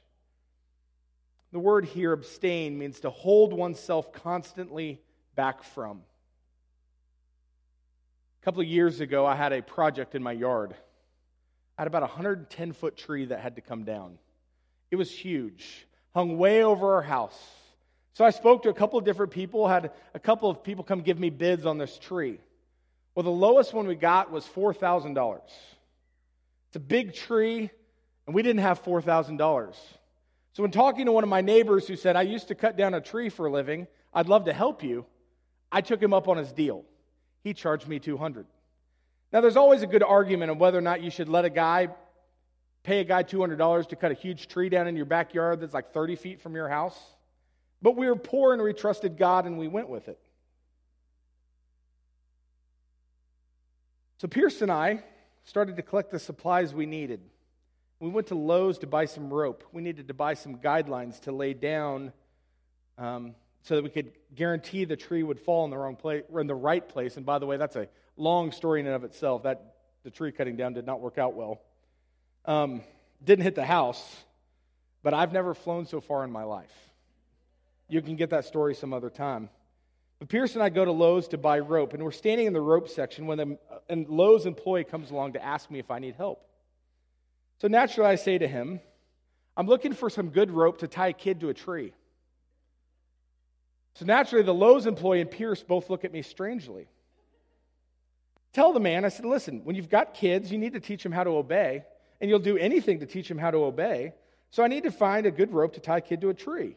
the 1.51 1.60
word 1.60 1.86
here, 1.86 2.12
abstain, 2.12 2.78
means 2.78 3.00
to 3.01 3.10
hold 3.10 3.54
oneself 3.54 4.12
constantly 4.12 5.01
back 5.36 5.63
from. 5.63 6.01
A 8.42 8.45
couple 8.45 8.62
of 8.62 8.68
years 8.68 9.00
ago, 9.00 9.25
I 9.25 9.36
had 9.36 9.54
a 9.54 9.62
project 9.62 10.13
in 10.13 10.22
my 10.22 10.34
yard. 10.34 10.75
I 11.78 11.81
had 11.81 11.88
about 11.88 12.04
a 12.04 12.07
110 12.07 12.74
foot 12.74 12.98
tree 12.98 13.25
that 13.25 13.40
had 13.40 13.56
to 13.56 13.62
come 13.62 13.86
down. 13.86 14.18
It 14.92 14.98
was 14.98 15.12
huge, 15.12 15.88
hung 16.13 16.38
way 16.38 16.63
over 16.63 16.95
our 16.95 17.01
house. 17.01 17.40
So 18.13 18.25
I 18.25 18.31
spoke 18.31 18.63
to 18.63 18.69
a 18.69 18.74
couple 18.74 19.00
of 19.00 19.06
different 19.06 19.31
people, 19.31 19.68
had 19.68 19.92
a 20.13 20.19
couple 20.19 20.50
of 20.50 20.63
people 20.63 20.83
come 20.83 21.01
give 21.01 21.19
me 21.19 21.30
bids 21.30 21.66
on 21.66 21.78
this 21.78 21.98
tree. 21.98 22.40
Well, 23.18 23.24
the 23.24 23.31
lowest 23.31 23.74
one 23.74 23.88
we 23.88 23.96
got 23.96 24.30
was 24.31 24.46
$4,000. 24.46 25.40
It's 26.68 26.75
a 26.75 26.80
big 26.80 27.16
tree, 27.16 27.72
and 28.28 28.36
we 28.36 28.44
didn't 28.44 28.62
have 28.62 28.84
$4,000. 28.84 29.75
So, 30.54 30.62
when 30.62 30.69
talking 30.69 31.08
to 31.08 31.12
one 31.12 31.24
of 31.24 31.30
my 31.30 31.42
neighbors 31.42 31.88
who 31.88 31.96
said, 31.96 32.16
I 32.16 32.22
used 32.22 32.50
to 32.50 32.54
cut 32.54 32.78
down 32.78 32.94
a 32.94 33.02
tree 33.02 33.30
for 33.30 33.48
a 33.48 33.52
living, 33.52 33.88
I'd 34.14 34.30
love 34.30 34.46
to 34.46 34.54
help 34.54 34.84
you, 34.84 35.04
I 35.72 35.81
took 35.81 36.00
him 36.00 36.14
up 36.14 36.28
on 36.28 36.38
his 36.38 36.52
deal. 36.52 36.86
He 37.44 37.56
charged 37.56 37.88
me 37.88 37.98
200 37.98 38.46
Now, 39.34 39.42
there's 39.42 39.58
always 39.58 39.81
a 39.81 39.88
good 39.88 40.04
argument 40.04 40.52
of 40.52 40.60
whether 40.60 40.78
or 40.78 40.81
not 40.81 41.02
you 41.02 41.10
should 41.10 41.28
let 41.28 41.44
a 41.44 41.50
guy 41.50 41.88
pay 42.83 43.00
a 43.00 43.04
guy 43.04 43.24
$200 43.24 43.90
to 43.90 43.95
cut 43.95 44.12
a 44.12 44.14
huge 44.14 44.47
tree 44.47 44.69
down 44.69 44.88
in 44.88 44.95
your 44.95 45.07
backyard 45.07 45.62
that's 45.62 45.74
like 45.74 45.92
30 45.92 46.18
feet 46.18 46.40
from 46.40 46.54
your 46.54 46.69
house. 46.69 47.00
But 47.81 47.97
we 47.97 48.06
were 48.06 48.16
poor 48.16 48.54
and 48.54 48.62
we 48.62 48.74
trusted 48.74 49.18
God 49.18 49.47
and 49.47 49.57
we 49.57 49.68
went 49.68 49.90
with 49.90 50.07
it. 50.07 50.19
So 54.19 54.28
Pierce 54.28 54.62
and 54.62 54.71
I 54.71 55.04
started 55.44 55.76
to 55.76 55.81
collect 55.81 56.12
the 56.12 56.19
supplies 56.19 56.74
we 56.74 56.86
needed. 56.86 57.21
We 58.00 58.09
went 58.09 58.28
to 58.28 58.36
Lowe's 58.36 58.80
to 58.80 58.88
buy 58.88 59.06
some 59.06 59.31
rope. 59.31 59.64
We 59.71 59.81
needed 59.81 60.07
to 60.07 60.14
buy 60.14 60.33
some 60.33 60.57
guidelines 60.57 61.19
to 61.21 61.31
lay 61.31 61.54
down 61.54 62.14
um, 62.97 63.36
so 63.64 63.76
that 63.76 63.83
we 63.83 63.90
could 63.90 64.12
guarantee 64.36 64.86
the 64.86 64.95
tree 64.95 65.24
would 65.24 65.40
fall 65.40 65.66
in 65.66 65.71
the 65.71 65.78
wrong 65.78 65.95
place 65.95 66.24
or 66.31 66.42
in 66.42 66.47
the 66.47 66.56
right 66.56 66.88
place. 66.88 67.18
And 67.18 67.26
by 67.26 67.40
the 67.40 67.45
way, 67.45 67.57
that's 67.57 67.76
a 67.76 67.88
long 68.16 68.52
story 68.52 68.80
in 68.80 68.88
and 68.88 68.95
of 68.95 69.04
itself. 69.04 69.44
That 69.44 69.76
the 70.04 70.09
tree 70.09 70.31
cutting 70.31 70.56
down 70.56 70.74
did 70.74 70.86
not 70.86 71.00
work 71.00 71.18
out 71.18 71.36
well. 71.36 71.62
Um, 72.45 72.81
didn't 73.24 73.44
hit 73.44 73.56
the 73.56 73.66
house, 73.66 74.04
but 75.04 75.14
I've 75.14 75.33
never 75.33 75.54
flown 75.54 75.86
so 75.86 76.02
far 76.02 76.24
in 76.24 76.31
my 76.31 76.44
life. 76.44 76.74
You 77.90 78.02
can 78.02 78.16
get 78.16 78.31
that 78.31 78.45
story 78.45 78.74
some 78.76 78.94
other 78.94 79.09
time. 79.09 79.50
But 80.19 80.30
Pierce 80.30 80.56
and 80.56 80.64
I 80.64 80.69
go 80.69 80.83
to 80.83 80.92
Lowe's 80.92 81.28
to 81.30 81.38
buy 81.38 81.59
rope, 81.59 81.94
and 81.94 82.04
we're 82.04 82.12
standing 82.12 82.47
in 82.47 82.54
the 82.54 82.62
rope 82.62 82.90
section 82.90 83.28
when 83.28 83.38
the 83.38 83.57
and 83.88 84.07
Lowe's 84.09 84.45
employee 84.45 84.83
comes 84.83 85.12
along 85.12 85.33
to 85.33 85.44
ask 85.44 85.69
me 85.69 85.80
if 85.80 85.92
I 85.92 86.00
need 86.00 86.16
help. 86.16 86.44
So 87.59 87.68
naturally, 87.68 88.09
I 88.09 88.16
say 88.16 88.38
to 88.38 88.47
him, 88.47 88.80
I'm 89.56 89.68
looking 89.68 89.94
for 89.94 90.09
some 90.09 90.30
good 90.30 90.52
rope 90.52 90.80
to 90.80 90.88
tie 90.88 91.09
a 91.09 91.14
kid 91.14 91.40
to 91.42 91.50
a 91.50 91.54
tree. 91.54 91.94
So 93.95 94.06
naturally, 94.06 94.44
the 94.44 94.54
Lowe's 94.54 94.86
employee 94.86 95.21
and 95.21 95.31
Pierce 95.31 95.64
both 95.64 95.90
look 95.90 96.06
at 96.06 96.12
me 96.12 96.21
strangely. 96.21 96.88
Tell 98.54 98.74
the 98.74 98.80
man, 98.80 99.06
I 99.06 99.09
said, 99.09 99.26
listen, 99.26 99.62
when 99.64 99.76
you've 99.76 99.90
got 99.90 100.14
kids, 100.14 100.52
you 100.52 100.57
need 100.57 100.74
to 100.74 100.80
teach 100.80 101.04
them 101.04 101.12
how 101.12 101.24
to 101.24 101.31
obey, 101.31 101.83
and 102.21 102.30
you'll 102.30 102.40
do 102.40 102.57
anything 102.57 103.00
to 103.00 103.06
teach 103.06 103.28
them 103.28 103.38
how 103.38 103.52
to 103.52 103.57
obey. 103.57 104.14
So 104.52 104.64
I 104.64 104.68
need 104.68 104.83
to 104.83 104.92
find 104.92 105.26
a 105.26 105.31
good 105.31 105.52
rope 105.52 105.74
to 105.74 105.80
tie 105.80 105.97
a 105.97 106.02
kid 106.02 106.21
to 106.21 106.30
a 106.30 106.33
tree. 106.33 106.76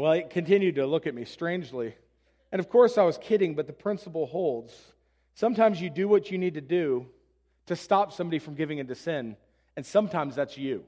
Well, 0.00 0.12
he 0.12 0.22
continued 0.22 0.76
to 0.76 0.86
look 0.86 1.06
at 1.06 1.14
me 1.14 1.26
strangely. 1.26 1.94
And 2.50 2.58
of 2.58 2.70
course, 2.70 2.96
I 2.96 3.02
was 3.02 3.18
kidding, 3.18 3.54
but 3.54 3.66
the 3.66 3.72
principle 3.74 4.26
holds. 4.26 4.74
Sometimes 5.34 5.80
you 5.80 5.90
do 5.90 6.08
what 6.08 6.30
you 6.30 6.38
need 6.38 6.54
to 6.54 6.62
do 6.62 7.06
to 7.66 7.76
stop 7.76 8.12
somebody 8.12 8.38
from 8.38 8.54
giving 8.54 8.78
into 8.78 8.94
sin. 8.94 9.36
And 9.76 9.84
sometimes 9.84 10.34
that's 10.36 10.56
you. 10.56 10.84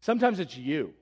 Sometimes 0.00 0.40
it's 0.40 0.56
you. 0.56 0.94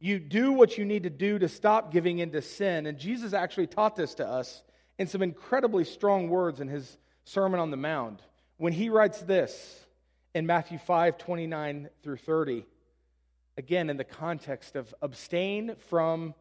You 0.00 0.18
do 0.18 0.52
what 0.52 0.76
you 0.76 0.84
need 0.84 1.04
to 1.04 1.10
do 1.10 1.38
to 1.38 1.48
stop 1.48 1.92
giving 1.92 2.18
into 2.18 2.42
sin. 2.42 2.86
And 2.86 2.98
Jesus 2.98 3.32
actually 3.32 3.68
taught 3.68 3.94
this 3.94 4.14
to 4.14 4.26
us 4.26 4.62
in 4.98 5.06
some 5.06 5.22
incredibly 5.22 5.84
strong 5.84 6.28
words 6.28 6.60
in 6.60 6.66
his 6.66 6.98
Sermon 7.24 7.60
on 7.60 7.70
the 7.70 7.76
Mount, 7.76 8.22
when 8.56 8.72
he 8.72 8.88
writes 8.88 9.20
this 9.20 9.84
in 10.34 10.46
Matthew 10.46 10.78
5 10.78 11.16
29 11.18 11.90
through 12.02 12.16
30, 12.16 12.64
again, 13.58 13.90
in 13.90 13.96
the 13.96 14.04
context 14.04 14.76
of 14.76 14.94
abstain 15.02 15.74
from 15.88 16.32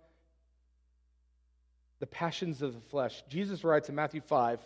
the 2.00 2.06
passions 2.06 2.62
of 2.62 2.76
the 2.76 2.80
flesh. 2.80 3.24
Jesus 3.28 3.64
writes 3.64 3.90
in 3.90 3.96
Matthew 3.96 4.22
5 4.22 4.60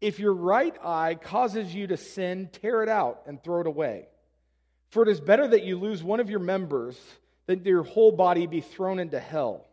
If 0.00 0.20
your 0.20 0.32
right 0.32 0.74
eye 0.82 1.16
causes 1.20 1.74
you 1.74 1.88
to 1.88 1.96
sin, 1.96 2.48
tear 2.52 2.84
it 2.84 2.88
out 2.88 3.22
and 3.26 3.42
throw 3.42 3.60
it 3.60 3.66
away. 3.66 4.06
For 4.90 5.02
it 5.02 5.08
is 5.08 5.20
better 5.20 5.48
that 5.48 5.64
you 5.64 5.78
lose 5.78 6.02
one 6.02 6.20
of 6.20 6.30
your 6.30 6.38
members 6.38 6.98
than 7.46 7.64
your 7.64 7.82
whole 7.82 8.12
body 8.12 8.46
be 8.46 8.60
thrown 8.60 9.00
into 9.00 9.18
hell. 9.18 9.66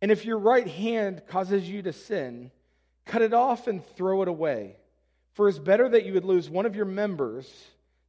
And 0.00 0.12
if 0.12 0.24
your 0.24 0.38
right 0.38 0.68
hand 0.68 1.22
causes 1.26 1.68
you 1.68 1.82
to 1.82 1.92
sin, 1.92 2.52
cut 3.04 3.20
it 3.20 3.34
off 3.34 3.66
and 3.66 3.84
throw 3.84 4.22
it 4.22 4.28
away. 4.28 4.76
For 5.32 5.48
it's 5.48 5.58
better 5.58 5.88
that 5.88 6.06
you 6.06 6.14
would 6.14 6.24
lose 6.24 6.48
one 6.48 6.66
of 6.66 6.76
your 6.76 6.84
members 6.84 7.52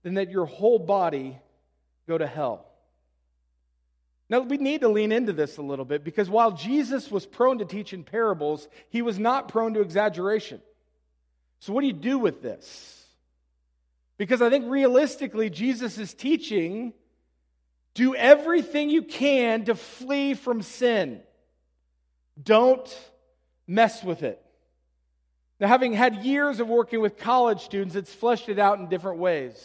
than 0.03 0.13
that 0.13 0.29
your 0.29 0.45
whole 0.45 0.79
body 0.79 1.39
go 2.09 2.17
to 2.17 2.27
hell. 2.27 2.65
Now, 4.29 4.41
we 4.41 4.57
need 4.57 4.81
to 4.81 4.89
lean 4.89 5.11
into 5.11 5.31
this 5.31 5.57
a 5.57 5.61
little 5.61 5.85
bit 5.85 6.03
because 6.03 6.29
while 6.29 6.51
Jesus 6.51 7.09
was 7.09 7.25
prone 7.25 7.59
to 7.59 7.65
teach 7.65 7.93
in 7.93 8.03
parables, 8.03 8.67
he 8.89 9.01
was 9.01 9.17
not 9.17 9.47
prone 9.47 9.73
to 9.75 9.81
exaggeration. 9.81 10.61
So, 11.59 11.71
what 11.71 11.81
do 11.81 11.87
you 11.87 11.93
do 11.93 12.19
with 12.19 12.41
this? 12.41 13.05
Because 14.17 14.41
I 14.41 14.49
think 14.49 14.65
realistically, 14.67 15.49
Jesus 15.49 15.97
is 15.97 16.13
teaching 16.13 16.93
do 17.95 18.15
everything 18.15 18.89
you 18.89 19.01
can 19.01 19.65
to 19.65 19.75
flee 19.75 20.33
from 20.33 20.61
sin. 20.61 21.21
Don't 22.41 22.87
mess 23.67 24.03
with 24.03 24.23
it. 24.23 24.41
Now, 25.59 25.67
having 25.67 25.93
had 25.93 26.23
years 26.23 26.59
of 26.59 26.69
working 26.69 27.01
with 27.01 27.17
college 27.17 27.61
students, 27.61 27.95
it's 27.95 28.13
fleshed 28.13 28.47
it 28.47 28.59
out 28.59 28.79
in 28.79 28.89
different 28.89 29.19
ways. 29.19 29.57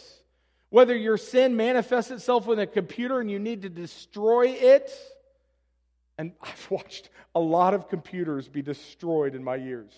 Whether 0.75 0.97
your 0.97 1.15
sin 1.15 1.55
manifests 1.55 2.11
itself 2.11 2.45
with 2.47 2.59
a 2.59 2.67
computer 2.67 3.21
and 3.21 3.31
you 3.31 3.39
need 3.39 3.61
to 3.61 3.69
destroy 3.69 4.47
it, 4.47 4.91
and 6.17 6.33
I've 6.41 6.67
watched 6.69 7.09
a 7.33 7.39
lot 7.39 7.73
of 7.73 7.87
computers 7.87 8.49
be 8.49 8.61
destroyed 8.61 9.35
in 9.35 9.41
my 9.41 9.55
years, 9.55 9.93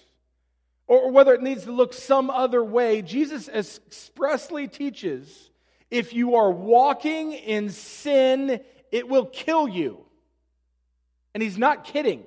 or 0.85 1.09
whether 1.09 1.33
it 1.33 1.41
needs 1.41 1.63
to 1.63 1.71
look 1.71 1.95
some 1.95 2.29
other 2.29 2.63
way, 2.63 3.01
Jesus 3.01 3.49
expressly 3.49 4.67
teaches 4.67 5.49
if 5.89 6.13
you 6.13 6.35
are 6.35 6.51
walking 6.51 7.33
in 7.33 7.71
sin, 7.71 8.61
it 8.91 9.09
will 9.09 9.25
kill 9.25 9.67
you. 9.67 10.05
And 11.33 11.41
he's 11.41 11.57
not 11.57 11.85
kidding. 11.85 12.23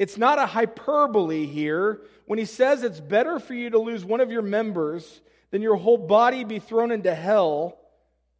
It's 0.00 0.18
not 0.18 0.40
a 0.40 0.46
hyperbole 0.46 1.46
here 1.46 2.00
when 2.26 2.40
he 2.40 2.44
says 2.44 2.82
it's 2.82 2.98
better 2.98 3.38
for 3.38 3.54
you 3.54 3.70
to 3.70 3.78
lose 3.78 4.04
one 4.04 4.20
of 4.20 4.32
your 4.32 4.42
members 4.42 5.20
than 5.52 5.62
your 5.62 5.76
whole 5.76 5.98
body 5.98 6.42
be 6.42 6.58
thrown 6.58 6.90
into 6.90 7.14
hell. 7.14 7.78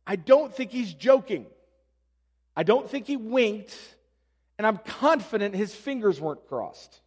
I 0.05 0.17
don't 0.17 0.53
think 0.53 0.73
he's 0.73 0.93
joking. 0.93 1.47
I 2.57 2.65
don't 2.65 2.91
think 2.91 3.07
he 3.07 3.17
winked, 3.17 3.77
and 4.59 4.67
I'm 4.67 4.79
confident 4.79 5.55
his 5.55 5.75
fingers 5.75 6.21
weren't 6.21 6.47
crossed. 6.49 7.01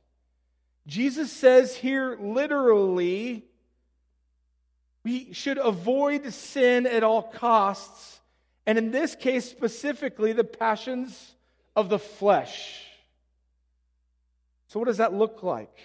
Jesus 0.87 1.31
says 1.31 1.75
here 1.75 2.17
literally, 2.19 3.43
we 5.03 5.33
should 5.33 5.57
avoid 5.57 6.31
sin 6.33 6.85
at 6.87 7.03
all 7.03 7.23
costs, 7.23 8.21
and 8.65 8.77
in 8.77 8.91
this 8.91 9.15
case 9.15 9.49
specifically, 9.49 10.33
the 10.33 10.43
passions 10.43 11.35
of 11.75 11.89
the 11.89 11.99
flesh. 11.99 12.83
So, 14.67 14.79
what 14.79 14.85
does 14.85 14.97
that 14.97 15.13
look 15.13 15.41
like? 15.43 15.75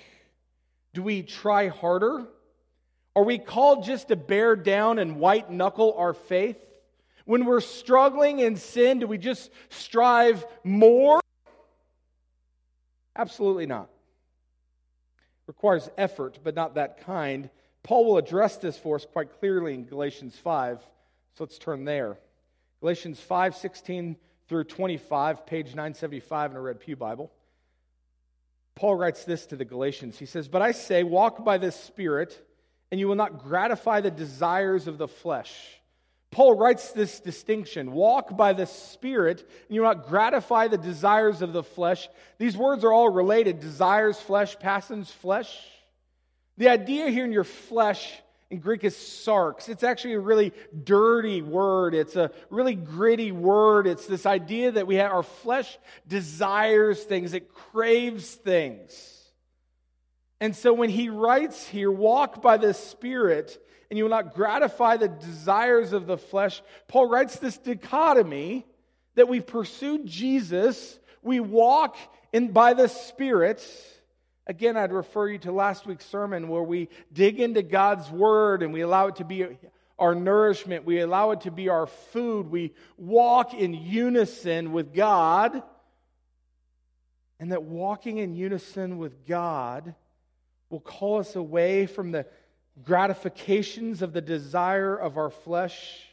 Do 0.93 1.03
we 1.03 1.23
try 1.23 1.69
harder? 1.69 2.27
Are 3.17 3.25
we 3.25 3.39
called 3.39 3.85
just 3.85 4.09
to 4.09 4.17
bear 4.17 4.57
down 4.57 4.99
and 4.99 5.17
white 5.17 5.51
knuckle 5.51 5.95
our 5.97 6.15
faith? 6.15 6.59
When 7.25 7.45
we're 7.45 7.61
struggling 7.61 8.39
in 8.39 8.57
sin, 8.57 9.01
do 9.01 9.07
we 9.07 9.19
just 9.19 9.51
strive 9.69 10.45
more? 10.65 11.21
Absolutely 13.17 13.67
not. 13.67 13.89
requires 15.47 15.91
effort, 15.99 16.39
but 16.45 16.55
not 16.55 16.77
that 16.77 17.05
kind. 17.05 17.51
Paul 17.83 18.07
will 18.07 18.19
address 18.19 18.57
this 18.57 18.79
for 18.79 18.97
us 18.97 19.07
quite 19.11 19.39
clearly 19.41 19.75
in 19.75 19.85
Galatians 19.85 20.37
5. 20.37 20.81
So 21.35 21.45
let's 21.45 21.59
turn 21.59 21.85
there. 21.85 22.19
Galatians 22.81 23.21
5 23.21 23.57
16 23.57 24.17
through 24.49 24.65
25, 24.65 25.47
page 25.47 25.69
975 25.69 26.53
in 26.53 26.57
a 26.57 26.61
Red 26.61 26.81
Pew 26.81 26.97
Bible. 26.97 27.31
Paul 28.75 28.97
writes 28.97 29.25
this 29.25 29.47
to 29.47 29.57
the 29.57 29.65
Galatians. 29.65 30.19
He 30.19 30.27
says, 30.27 30.49
But 30.49 30.63
I 30.63 30.73
say, 30.73 31.03
walk 31.03 31.45
by 31.45 31.59
the 31.59 31.73
Spirit 31.73 32.45
and 32.91 32.99
you 32.99 33.09
will 33.09 33.15
not 33.15 33.39
gratify 33.39 34.01
the 34.01 34.11
desires 34.11 34.87
of 34.87 34.99
the 34.99 35.09
flesh. 35.09 35.53
Paul 36.31 36.57
writes 36.57 36.93
this 36.93 37.19
distinction 37.21 37.93
walk 37.93 38.37
by 38.37 38.53
the 38.53 38.67
Spirit, 38.67 39.41
and 39.41 39.75
you 39.75 39.81
will 39.81 39.89
not 39.89 40.07
gratify 40.07 40.69
the 40.69 40.79
desires 40.79 41.43
of 41.43 41.53
the 41.53 41.65
flesh. 41.65 42.09
These 42.39 42.57
words 42.57 42.85
are 42.85 42.93
all 42.93 43.09
related 43.09 43.61
desires, 43.61 44.21
flesh, 44.21 44.59
passions, 44.59 45.11
flesh. 45.11 45.53
The 46.57 46.69
idea 46.69 47.09
here 47.09 47.25
in 47.25 47.33
your 47.33 47.45
flesh 47.45 48.21
in 48.51 48.59
Greek 48.59 48.85
is 48.85 48.95
sarx. 48.95 49.69
It's 49.69 49.83
actually 49.83 50.15
a 50.15 50.21
really 50.21 50.53
dirty 50.85 51.43
word. 51.43 51.95
It's 51.95 52.17
a 52.17 52.31
really 52.49 52.75
gritty 52.75 53.33
word. 53.33 53.87
It's 53.87 54.07
this 54.07 54.27
idea 54.27 54.73
that 54.73 54.87
we 54.87 54.97
have 54.97 55.13
our 55.13 55.23
flesh 55.23 55.79
desires 56.07 57.03
things, 57.03 57.33
it 57.33 57.55
craves 57.55 58.35
things. 58.35 59.20
And 60.41 60.57
so 60.57 60.73
when 60.73 60.89
he 60.89 61.11
writes 61.11 61.69
here, 61.69 61.91
walk 61.91 62.41
by 62.41 62.57
the 62.57 62.73
Spirit, 62.73 63.63
and 63.91 63.99
you 63.99 64.05
will 64.05 64.11
not 64.11 64.35
gratify 64.35 64.97
the 64.97 65.09
desires 65.09 65.93
of 65.93 66.07
the 66.07 66.17
flesh, 66.17 66.63
Paul 66.89 67.09
writes 67.09 67.39
this 67.39 67.59
dichotomy 67.59 68.67
that 69.17 69.29
we 69.29 69.41
pursue 69.41 70.05
Jesus, 70.05 70.99
we 71.23 71.41
walk 71.41 71.97
in 72.33 72.53
by 72.53 72.73
the 72.73 72.89
Spirit. 72.89 73.63
Again, 74.47 74.77
I'd 74.77 74.93
refer 74.93 75.29
you 75.29 75.39
to 75.41 75.53
last 75.53 75.87
week's 75.87 76.07
sermon 76.07 76.49
where 76.49 76.63
we 76.63 76.89
dig 77.13 77.39
into 77.39 77.63
God's 77.63 78.11
word 78.11 78.63
and 78.63 78.73
we 78.73 78.81
allow 78.81 79.09
it 79.09 79.17
to 79.17 79.25
be 79.25 79.47
our 79.99 80.15
nourishment, 80.15 80.87
we 80.87 81.01
allow 81.01 81.33
it 81.33 81.43
to 81.43 81.51
be 81.51 81.69
our 81.69 81.87
food, 81.87 82.51
we 82.51 82.73
walk 82.97 83.53
in 83.53 83.75
unison 83.75 84.73
with 84.73 84.95
God. 84.95 85.63
And 87.39 87.53
that 87.53 87.63
walking 87.63 88.19
in 88.19 88.35
unison 88.35 88.99
with 88.99 89.27
God 89.27 89.95
will 90.71 90.81
call 90.81 91.19
us 91.19 91.37
away 91.37 91.87
from 91.87 92.13
the 92.13 92.25
gratifications 92.83 94.01
of 94.01 94.13
the 94.13 94.21
desire 94.21 94.97
of 94.97 95.19
our 95.19 95.31
flesh. 95.31 96.07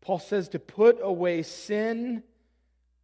Paul 0.00 0.18
says 0.18 0.50
to 0.50 0.58
put 0.58 0.98
away 1.02 1.42
sin, 1.42 2.22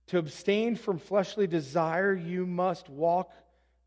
to 0.09 0.19
abstain 0.19 0.77
from 0.77 0.99
fleshly 0.99 1.47
desire, 1.47 2.15
you 2.15 2.47
must 2.47 2.89
walk 2.91 3.33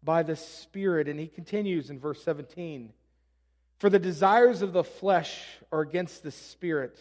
by 0.03 0.23
the 0.23 0.35
Spirit. 0.35 1.07
And 1.07 1.19
he 1.19 1.27
continues 1.27 1.89
in 1.89 1.99
verse 1.99 2.21
17 2.23 2.91
For 3.77 3.89
the 3.89 3.99
desires 3.99 4.61
of 4.63 4.73
the 4.73 4.83
flesh 4.83 5.43
are 5.71 5.81
against 5.81 6.23
the 6.23 6.31
Spirit, 6.31 6.99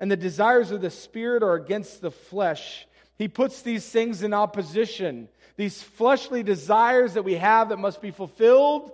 and 0.00 0.10
the 0.10 0.16
desires 0.16 0.70
of 0.70 0.80
the 0.80 0.90
Spirit 0.90 1.42
are 1.42 1.54
against 1.54 2.00
the 2.00 2.10
flesh. 2.10 2.86
He 3.18 3.28
puts 3.28 3.62
these 3.62 3.86
things 3.86 4.22
in 4.22 4.34
opposition. 4.34 5.28
These 5.56 5.82
fleshly 5.82 6.42
desires 6.42 7.14
that 7.14 7.24
we 7.24 7.34
have 7.34 7.70
that 7.70 7.78
must 7.78 8.02
be 8.02 8.10
fulfilled 8.10 8.92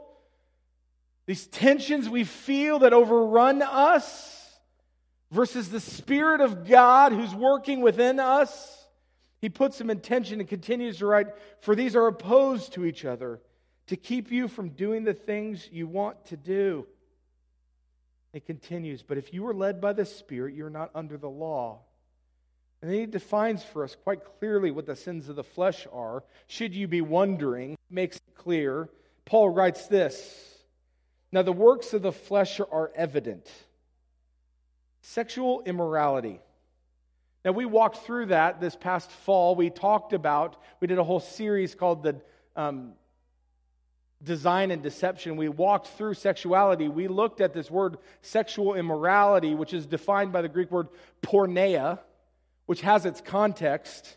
these 1.26 1.46
tensions 1.46 2.08
we 2.08 2.24
feel 2.24 2.80
that 2.80 2.92
overrun 2.92 3.62
us 3.62 4.58
versus 5.30 5.70
the 5.70 5.80
Spirit 5.80 6.40
of 6.40 6.66
God 6.68 7.12
who's 7.12 7.34
working 7.34 7.80
within 7.80 8.18
us. 8.20 8.86
He 9.40 9.48
puts 9.48 9.78
them 9.78 9.90
in 9.90 10.00
tension 10.00 10.40
and 10.40 10.48
continues 10.48 10.98
to 10.98 11.06
write, 11.06 11.28
For 11.60 11.74
these 11.74 11.96
are 11.96 12.06
opposed 12.06 12.74
to 12.74 12.84
each 12.84 13.04
other 13.04 13.40
to 13.86 13.96
keep 13.96 14.30
you 14.30 14.48
from 14.48 14.70
doing 14.70 15.04
the 15.04 15.14
things 15.14 15.68
you 15.72 15.86
want 15.86 16.26
to 16.26 16.36
do. 16.36 16.86
It 18.32 18.46
continues, 18.46 19.02
But 19.02 19.18
if 19.18 19.32
you 19.32 19.46
are 19.46 19.54
led 19.54 19.80
by 19.80 19.92
the 19.92 20.04
Spirit, 20.04 20.54
you're 20.54 20.70
not 20.70 20.90
under 20.94 21.16
the 21.16 21.30
law. 21.30 21.80
And 22.80 22.90
then 22.90 22.98
he 22.98 23.06
defines 23.06 23.62
for 23.62 23.84
us 23.84 23.96
quite 24.02 24.20
clearly 24.38 24.72
what 24.72 24.86
the 24.86 24.96
sins 24.96 25.28
of 25.28 25.36
the 25.36 25.44
flesh 25.44 25.86
are. 25.92 26.24
Should 26.48 26.74
you 26.74 26.88
be 26.88 27.00
wondering, 27.00 27.76
makes 27.88 28.16
it 28.16 28.34
clear. 28.34 28.88
Paul 29.24 29.50
writes 29.50 29.86
this 29.86 30.51
now, 31.32 31.40
the 31.40 31.52
works 31.52 31.94
of 31.94 32.02
the 32.02 32.12
flesh 32.12 32.60
are 32.60 32.92
evident 32.94 33.50
sexual 35.00 35.62
immorality. 35.66 36.40
Now, 37.44 37.52
we 37.52 37.64
walked 37.64 37.98
through 37.98 38.26
that 38.26 38.60
this 38.60 38.76
past 38.76 39.10
fall. 39.10 39.56
We 39.56 39.68
talked 39.68 40.12
about, 40.12 40.62
we 40.78 40.86
did 40.86 40.98
a 40.98 41.04
whole 41.04 41.20
series 41.20 41.74
called 41.74 42.04
the 42.04 42.20
um, 42.54 42.92
Design 44.22 44.70
and 44.70 44.82
Deception. 44.82 45.36
We 45.36 45.48
walked 45.48 45.88
through 45.88 46.14
sexuality. 46.14 46.86
We 46.88 47.08
looked 47.08 47.40
at 47.40 47.52
this 47.52 47.70
word 47.70 47.96
sexual 48.20 48.74
immorality, 48.74 49.54
which 49.54 49.74
is 49.74 49.86
defined 49.86 50.32
by 50.32 50.42
the 50.42 50.48
Greek 50.48 50.70
word 50.70 50.88
porneia, 51.22 51.98
which 52.66 52.82
has 52.82 53.04
its 53.06 53.20
context. 53.20 54.16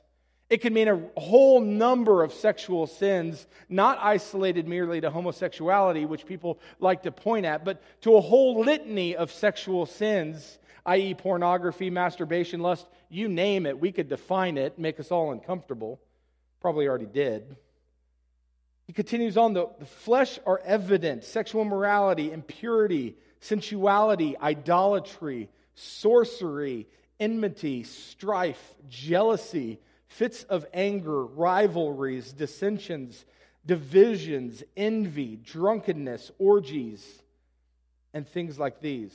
It 0.50 0.62
could 0.62 0.74
mean 0.74 0.88
a 0.88 1.20
whole 1.20 1.60
number 1.60 2.22
of 2.22 2.32
sexual 2.32 2.86
sins, 2.86 3.48
not 3.68 3.98
isolated 4.00 4.68
merely 4.68 5.02
to 5.02 5.10
homosexuality, 5.10 6.06
which 6.06 6.26
people 6.26 6.60
like 6.80 7.04
to 7.04 7.12
point 7.12 7.48
at, 7.48 7.66
but 7.66 7.82
to 8.02 8.16
a 8.16 8.22
whole 8.22 8.60
litany 8.60 9.16
of 9.16 9.32
sexual 9.32 9.88
sins, 9.88 10.60
i.e., 10.86 11.16
pornography, 11.16 11.90
masturbation, 11.90 12.60
lust, 12.60 12.88
you 13.10 13.28
name 13.28 13.66
it. 13.66 13.80
We 13.80 13.92
could 13.92 14.08
define 14.08 14.58
it, 14.58 14.78
make 14.78 15.00
us 15.00 15.12
all 15.12 15.32
uncomfortable. 15.32 16.00
Probably 16.62 16.88
already 16.88 17.08
did. 17.08 17.56
He 18.86 18.94
continues 18.94 19.38
on 19.38 19.54
the, 19.54 19.68
the 19.80 19.86
flesh 19.86 20.38
are 20.46 20.62
evident 20.64 21.24
sexual 21.24 21.66
morality, 21.66 22.32
impurity, 22.32 23.16
sensuality, 23.40 24.38
idolatry, 24.38 25.50
sorcery, 25.74 26.88
enmity, 27.20 27.82
strife, 27.82 28.76
jealousy 28.88 29.80
fits 30.08 30.44
of 30.44 30.66
anger, 30.74 31.26
rivalries, 31.26 32.32
dissensions, 32.32 33.26
divisions, 33.66 34.64
envy, 34.78 35.36
drunkenness, 35.36 36.32
orgies, 36.38 37.22
and 38.14 38.28
things 38.28 38.60
like 38.60 38.80
these. 38.82 39.14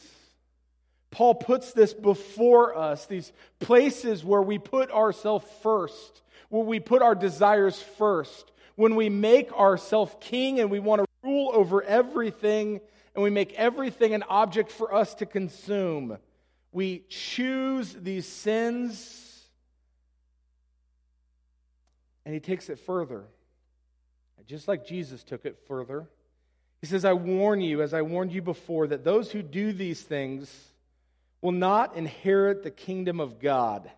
Paul 1.11 1.35
puts 1.35 1.73
this 1.73 1.93
before 1.93 2.77
us, 2.77 3.07
these 3.07 3.33
places 3.59 4.25
where 4.25 4.43
we 4.43 4.59
put 4.59 4.91
ourselves 4.91 5.47
first, 5.63 6.23
where 6.49 6.65
we 6.65 6.81
put 6.81 7.03
our 7.03 7.15
desires 7.15 7.81
first, 7.81 8.53
when 8.77 8.95
we 8.95 9.09
make 9.09 9.53
ourselves 9.53 10.15
king 10.21 10.61
and 10.61 10.71
we 10.71 10.81
want 10.81 11.03
to 11.03 11.07
rule 11.23 11.51
over 11.53 11.83
everything 11.83 12.81
and 13.15 13.25
we 13.25 13.31
make 13.31 13.53
everything 13.55 14.15
an 14.15 14.23
object 14.29 14.71
for 14.71 14.95
us 14.95 15.15
to 15.17 15.27
consume. 15.27 16.17
We 16.73 17.05
choose 17.09 17.93
these 17.93 18.27
sins 18.27 19.30
and 22.25 22.35
he 22.35 22.41
takes 22.41 22.69
it 22.69 22.79
further. 22.79 23.25
Just 24.47 24.67
like 24.67 24.85
Jesus 24.85 25.23
took 25.23 25.45
it 25.45 25.59
further. 25.69 26.09
He 26.81 26.87
says, 26.87 27.05
I 27.05 27.12
warn 27.12 27.61
you, 27.61 27.83
as 27.83 27.95
I 27.95 28.03
warned 28.03 28.33
you 28.33 28.43
before, 28.43 28.87
that 28.89 29.05
those 29.05 29.31
who 29.31 29.43
do 29.43 29.73
these 29.73 30.03
things 30.03 30.53
will 31.41 31.53
not 31.53 31.95
inherit 31.95 32.62
the 32.62 32.71
kingdom 32.71 33.21
of 33.21 33.39
God. 33.39 33.91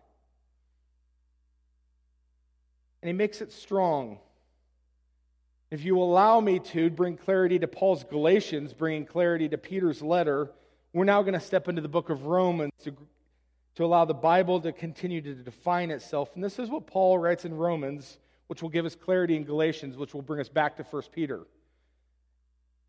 And 3.01 3.07
he 3.07 3.13
makes 3.13 3.41
it 3.41 3.51
strong. 3.51 4.19
If 5.71 5.83
you 5.83 5.97
allow 5.97 6.39
me 6.39 6.59
to 6.59 6.89
bring 6.89 7.17
clarity 7.17 7.57
to 7.59 7.67
Paul's 7.67 8.03
Galatians, 8.03 8.73
bringing 8.73 9.05
clarity 9.05 9.49
to 9.49 9.57
Peter's 9.57 10.01
letter, 10.01 10.51
we're 10.93 11.03
now 11.03 11.21
going 11.23 11.33
to 11.33 11.39
step 11.39 11.67
into 11.67 11.81
the 11.81 11.89
book 11.89 12.09
of 12.11 12.27
Romans 12.27 12.71
to 12.83 12.95
to 13.75 13.85
allow 13.85 14.05
the 14.05 14.13
Bible 14.13 14.61
to 14.61 14.71
continue 14.71 15.21
to 15.21 15.33
define 15.33 15.91
itself. 15.91 16.35
And 16.35 16.43
this 16.43 16.59
is 16.59 16.69
what 16.69 16.87
Paul 16.87 17.17
writes 17.17 17.45
in 17.45 17.55
Romans, 17.55 18.17
which 18.47 18.61
will 18.61 18.69
give 18.69 18.85
us 18.85 18.95
clarity 18.95 19.35
in 19.35 19.43
Galatians, 19.43 19.97
which 19.97 20.13
will 20.13 20.21
bring 20.21 20.39
us 20.39 20.49
back 20.49 20.77
to 20.77 20.83
1 20.83 21.03
Peter. 21.11 21.41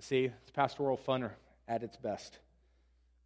See, 0.00 0.24
it's 0.24 0.50
pastoral 0.50 0.96
fun 0.96 1.30
at 1.66 1.82
its 1.82 1.96
best. 1.96 2.38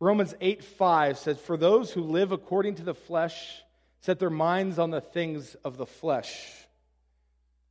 Romans 0.00 0.34
8 0.40 0.62
5 0.62 1.18
says, 1.18 1.38
For 1.40 1.56
those 1.56 1.90
who 1.90 2.02
live 2.02 2.30
according 2.30 2.76
to 2.76 2.84
the 2.84 2.94
flesh 2.94 3.62
set 4.00 4.18
their 4.18 4.30
minds 4.30 4.78
on 4.78 4.90
the 4.90 5.00
things 5.00 5.56
of 5.64 5.76
the 5.76 5.86
flesh. 5.86 6.52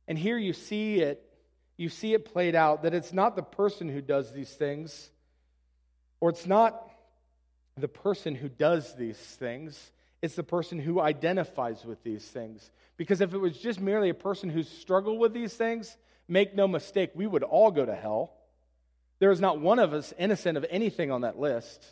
And 0.06 0.18
here 0.18 0.38
you 0.38 0.52
see 0.52 1.00
it, 1.00 1.22
you 1.76 1.88
see 1.88 2.12
it 2.12 2.24
played 2.24 2.54
out 2.54 2.82
that 2.82 2.94
it's 2.94 3.12
not 3.12 3.36
the 3.36 3.42
person 3.42 3.88
who 3.88 4.00
does 4.00 4.32
these 4.32 4.50
things, 4.50 5.10
or 6.20 6.30
it's 6.30 6.46
not 6.46 6.87
the 7.80 7.88
person 7.88 8.34
who 8.34 8.48
does 8.48 8.94
these 8.94 9.16
things, 9.16 9.90
it's 10.22 10.34
the 10.34 10.42
person 10.42 10.78
who 10.78 11.00
identifies 11.00 11.84
with 11.84 12.02
these 12.02 12.24
things. 12.24 12.70
Because 12.96 13.20
if 13.20 13.32
it 13.32 13.38
was 13.38 13.56
just 13.56 13.80
merely 13.80 14.10
a 14.10 14.14
person 14.14 14.50
who 14.50 14.62
struggled 14.62 15.18
with 15.18 15.32
these 15.32 15.54
things, 15.54 15.96
make 16.26 16.54
no 16.54 16.66
mistake, 16.66 17.10
we 17.14 17.26
would 17.26 17.42
all 17.42 17.70
go 17.70 17.86
to 17.86 17.94
hell. 17.94 18.32
There 19.20 19.30
is 19.30 19.40
not 19.40 19.60
one 19.60 19.78
of 19.78 19.92
us 19.92 20.12
innocent 20.18 20.58
of 20.58 20.66
anything 20.70 21.10
on 21.10 21.22
that 21.22 21.38
list. 21.38 21.84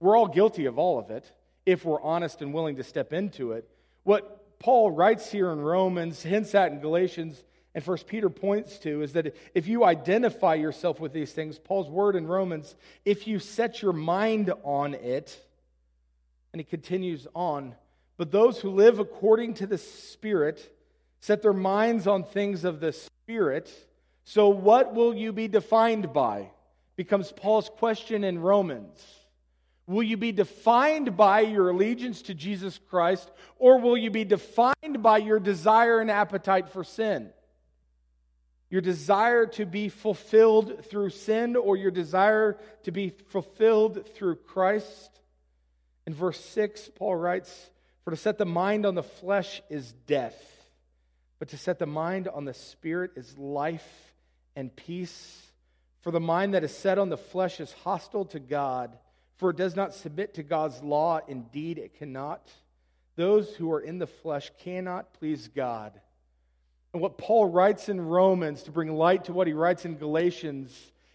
We're 0.00 0.16
all 0.16 0.28
guilty 0.28 0.66
of 0.66 0.78
all 0.78 0.98
of 0.98 1.10
it 1.10 1.30
if 1.66 1.84
we're 1.84 2.02
honest 2.02 2.42
and 2.42 2.52
willing 2.52 2.76
to 2.76 2.84
step 2.84 3.12
into 3.12 3.52
it. 3.52 3.68
What 4.02 4.58
Paul 4.58 4.90
writes 4.90 5.30
here 5.30 5.50
in 5.50 5.60
Romans, 5.60 6.22
hints 6.22 6.54
at 6.54 6.72
in 6.72 6.80
Galatians, 6.80 7.42
and 7.74 7.82
First 7.82 8.06
Peter 8.06 8.30
points 8.30 8.78
to 8.78 9.02
is 9.02 9.14
that 9.14 9.34
if 9.54 9.66
you 9.66 9.84
identify 9.84 10.54
yourself 10.54 11.00
with 11.00 11.12
these 11.12 11.32
things, 11.32 11.58
Paul's 11.58 11.90
word 11.90 12.14
in 12.14 12.26
Romans, 12.26 12.76
if 13.04 13.26
you 13.26 13.40
set 13.40 13.82
your 13.82 13.92
mind 13.92 14.52
on 14.62 14.94
it, 14.94 15.40
and 16.52 16.60
he 16.60 16.64
continues 16.64 17.26
on, 17.34 17.74
but 18.16 18.30
those 18.30 18.60
who 18.60 18.70
live 18.70 19.00
according 19.00 19.54
to 19.54 19.66
the 19.66 19.78
Spirit 19.78 20.72
set 21.18 21.42
their 21.42 21.52
minds 21.52 22.06
on 22.06 22.22
things 22.22 22.64
of 22.64 22.78
the 22.78 22.92
Spirit. 22.92 23.72
So, 24.22 24.48
what 24.50 24.94
will 24.94 25.12
you 25.12 25.32
be 25.32 25.48
defined 25.48 26.12
by? 26.12 26.50
Becomes 26.94 27.32
Paul's 27.32 27.68
question 27.68 28.22
in 28.22 28.38
Romans. 28.38 29.04
Will 29.88 30.04
you 30.04 30.16
be 30.16 30.30
defined 30.30 31.16
by 31.16 31.40
your 31.40 31.70
allegiance 31.70 32.22
to 32.22 32.34
Jesus 32.34 32.78
Christ, 32.88 33.30
or 33.58 33.80
will 33.80 33.98
you 33.98 34.10
be 34.10 34.24
defined 34.24 35.02
by 35.02 35.18
your 35.18 35.40
desire 35.40 35.98
and 35.98 36.10
appetite 36.10 36.68
for 36.68 36.84
sin? 36.84 37.30
Your 38.74 38.80
desire 38.80 39.46
to 39.46 39.64
be 39.64 39.88
fulfilled 39.88 40.84
through 40.86 41.08
sin 41.08 41.54
or 41.54 41.76
your 41.76 41.92
desire 41.92 42.58
to 42.82 42.90
be 42.90 43.10
fulfilled 43.28 44.04
through 44.16 44.34
Christ. 44.34 45.20
In 46.08 46.12
verse 46.12 46.40
6, 46.40 46.90
Paul 46.96 47.14
writes, 47.14 47.70
For 48.02 48.10
to 48.10 48.16
set 48.16 48.36
the 48.36 48.44
mind 48.44 48.84
on 48.84 48.96
the 48.96 49.04
flesh 49.04 49.62
is 49.70 49.92
death, 50.08 50.34
but 51.38 51.50
to 51.50 51.56
set 51.56 51.78
the 51.78 51.86
mind 51.86 52.26
on 52.26 52.46
the 52.46 52.52
spirit 52.52 53.12
is 53.14 53.38
life 53.38 54.12
and 54.56 54.74
peace. 54.74 55.52
For 56.00 56.10
the 56.10 56.18
mind 56.18 56.54
that 56.54 56.64
is 56.64 56.76
set 56.76 56.98
on 56.98 57.10
the 57.10 57.16
flesh 57.16 57.60
is 57.60 57.72
hostile 57.84 58.24
to 58.24 58.40
God, 58.40 58.98
for 59.36 59.50
it 59.50 59.56
does 59.56 59.76
not 59.76 59.94
submit 59.94 60.34
to 60.34 60.42
God's 60.42 60.82
law. 60.82 61.20
Indeed, 61.28 61.78
it 61.78 61.96
cannot. 61.96 62.50
Those 63.14 63.54
who 63.54 63.70
are 63.70 63.80
in 63.80 63.98
the 63.98 64.08
flesh 64.08 64.50
cannot 64.58 65.14
please 65.14 65.46
God. 65.46 65.92
And 66.94 67.02
what 67.02 67.18
Paul 67.18 67.46
writes 67.46 67.88
in 67.88 68.00
Romans 68.00 68.62
to 68.62 68.70
bring 68.70 68.94
light 68.94 69.24
to 69.24 69.32
what 69.32 69.48
he 69.48 69.52
writes 69.52 69.84
in 69.84 69.96
Galatians 69.96 70.72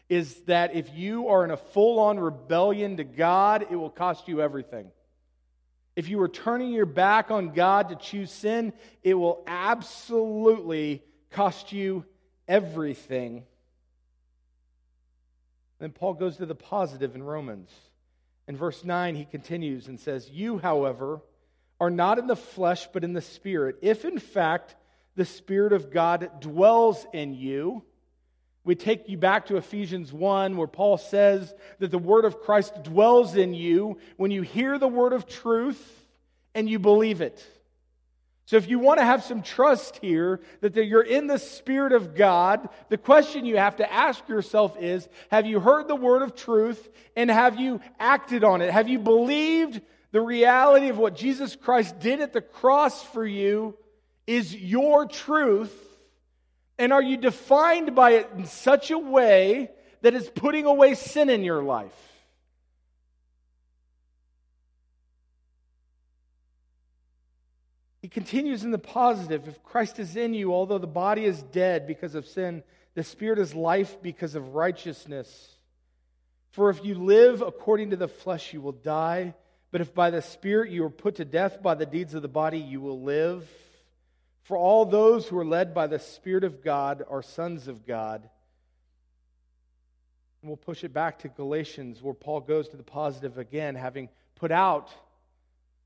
is 0.10 0.36
that 0.42 0.76
if 0.76 0.94
you 0.94 1.30
are 1.30 1.46
in 1.46 1.52
a 1.52 1.58
full 1.58 2.00
on 2.00 2.20
rebellion 2.20 2.98
to 2.98 3.06
God, 3.06 3.66
it 3.72 3.76
will 3.78 3.90
cost 3.90 4.28
you 4.28 4.42
everything. 4.42 4.92
If 5.96 6.10
you 6.10 6.20
are 6.22 6.28
turning 6.28 6.72
your 6.72 6.86
back 6.86 7.32
on 7.32 7.54
God 7.54 7.90
to 7.90 7.96
choose 7.96 8.30
sin, 8.30 8.74
it 9.04 9.14
will 9.14 9.42
absolutely 9.48 11.02
cost 11.32 11.72
you 11.72 12.04
everything. 12.46 13.46
Then 15.80 15.92
Paul 15.92 16.16
goes 16.16 16.38
to 16.38 16.46
the 16.46 16.56
positive 16.56 17.16
in 17.16 17.24
Romans. 17.24 17.72
In 18.50 18.58
verse 18.58 18.84
9, 18.84 19.16
he 19.16 19.24
continues 19.24 19.88
and 19.88 19.98
says, 19.98 20.30
You, 20.30 20.58
however, 20.58 21.22
are 21.80 21.92
not 21.92 22.20
in 22.20 22.28
the 22.28 22.36
flesh, 22.36 22.90
but 22.92 23.06
in 23.06 23.14
the 23.14 23.22
Spirit, 23.22 23.78
if 23.82 24.04
in 24.04 24.20
fact 24.20 24.76
the 25.20 25.26
Spirit 25.26 25.74
of 25.74 25.92
God 25.92 26.32
dwells 26.40 27.06
in 27.12 27.34
you. 27.34 27.84
We 28.64 28.74
take 28.74 29.10
you 29.10 29.18
back 29.18 29.48
to 29.48 29.58
Ephesians 29.58 30.14
1, 30.14 30.56
where 30.56 30.66
Paul 30.66 30.98
says 30.98 31.54
that 31.80 31.92
the 31.92 31.98
Word 31.98 32.24
of 32.24 32.40
Christ 32.40 32.84
dwells 32.84 33.36
in 33.36 33.54
you 33.54 33.98
when 34.16 34.32
you 34.32 34.44
hear 34.44 34.80
the 34.80 34.88
Word 34.88 35.12
of 35.12 35.28
truth 35.28 36.08
and 36.56 36.70
you 36.70 36.80
believe 36.80 37.20
it. 37.20 37.46
So, 38.46 38.56
if 38.56 38.70
you 38.70 38.80
want 38.80 39.00
to 39.00 39.06
have 39.06 39.26
some 39.26 39.42
trust 39.42 39.98
here 39.98 40.40
that 40.62 40.74
you're 40.74 41.02
in 41.02 41.28
the 41.28 41.38
Spirit 41.38 41.92
of 41.92 42.16
God, 42.16 42.70
the 42.88 42.98
question 42.98 43.46
you 43.46 43.58
have 43.58 43.76
to 43.76 43.92
ask 43.92 44.26
yourself 44.30 44.78
is 44.80 45.06
Have 45.32 45.46
you 45.46 45.60
heard 45.60 45.90
the 45.90 45.98
Word 45.98 46.22
of 46.22 46.34
truth 46.34 46.88
and 47.18 47.30
have 47.30 47.60
you 47.60 47.82
acted 48.00 48.46
on 48.46 48.62
it? 48.62 48.72
Have 48.72 48.88
you 48.88 49.00
believed 49.00 49.82
the 50.12 50.22
reality 50.22 50.88
of 50.88 50.98
what 50.98 51.18
Jesus 51.18 51.58
Christ 51.58 52.00
did 52.00 52.22
at 52.22 52.32
the 52.32 52.42
cross 52.42 53.04
for 53.04 53.26
you 53.26 53.76
is 54.30 54.56
your 54.56 55.08
truth? 55.08 55.74
And 56.78 56.94
are 56.94 57.02
you 57.02 57.18
defined 57.18 57.96
by 57.96 58.12
it 58.12 58.30
in 58.38 58.46
such 58.46 58.92
a 58.92 58.98
way 58.98 59.72
that 60.02 60.14
it's 60.14 60.30
putting 60.30 60.66
away 60.66 60.94
sin 60.94 61.30
in 61.30 61.44
your 61.44 61.64
life? 61.64 61.98
He 68.04 68.08
continues 68.08 68.64
in 68.64 68.72
the 68.72 68.78
positive. 68.78 69.48
If 69.48 69.64
Christ 69.64 70.00
is 70.00 70.16
in 70.16 70.36
you, 70.36 70.54
although 70.54 70.78
the 70.78 70.88
body 70.88 71.26
is 71.26 71.42
dead 71.42 71.88
because 71.88 72.14
of 72.14 72.28
sin, 72.28 72.64
the 72.94 73.04
spirit 73.04 73.40
is 73.40 73.56
life 73.56 73.98
because 74.02 74.36
of 74.36 74.54
righteousness. 74.54 75.56
For 76.52 76.70
if 76.70 76.86
you 76.86 76.96
live 76.96 77.42
according 77.42 77.90
to 77.90 77.98
the 77.98 78.08
flesh, 78.08 78.54
you 78.54 78.62
will 78.62 78.74
die. 78.74 79.34
But 79.72 79.82
if 79.82 79.94
by 79.94 80.12
the 80.12 80.22
spirit 80.22 80.72
you 80.72 80.86
are 80.86 80.90
put 80.90 81.16
to 81.16 81.26
death 81.26 81.62
by 81.62 81.74
the 81.74 81.86
deeds 81.86 82.14
of 82.14 82.22
the 82.22 82.28
body, 82.28 82.60
you 82.60 82.80
will 82.80 83.02
live. 83.02 83.48
For 84.50 84.58
all 84.58 84.84
those 84.84 85.28
who 85.28 85.38
are 85.38 85.46
led 85.46 85.76
by 85.76 85.86
the 85.86 86.00
Spirit 86.00 86.44
of 86.44 86.64
God 86.64 87.04
are 87.08 87.22
sons 87.22 87.68
of 87.68 87.86
God. 87.86 88.28
And 90.42 90.50
we'll 90.50 90.58
push 90.58 90.84
it 90.84 90.92
back 90.92 91.20
to 91.20 91.28
Galatians, 91.28 92.02
where 92.02 92.16
Paul 92.16 92.40
goes 92.40 92.68
to 92.70 92.76
the 92.76 92.82
positive 92.82 93.38
again, 93.38 93.76
having 93.76 94.10
put 94.34 94.52
out 94.52 94.90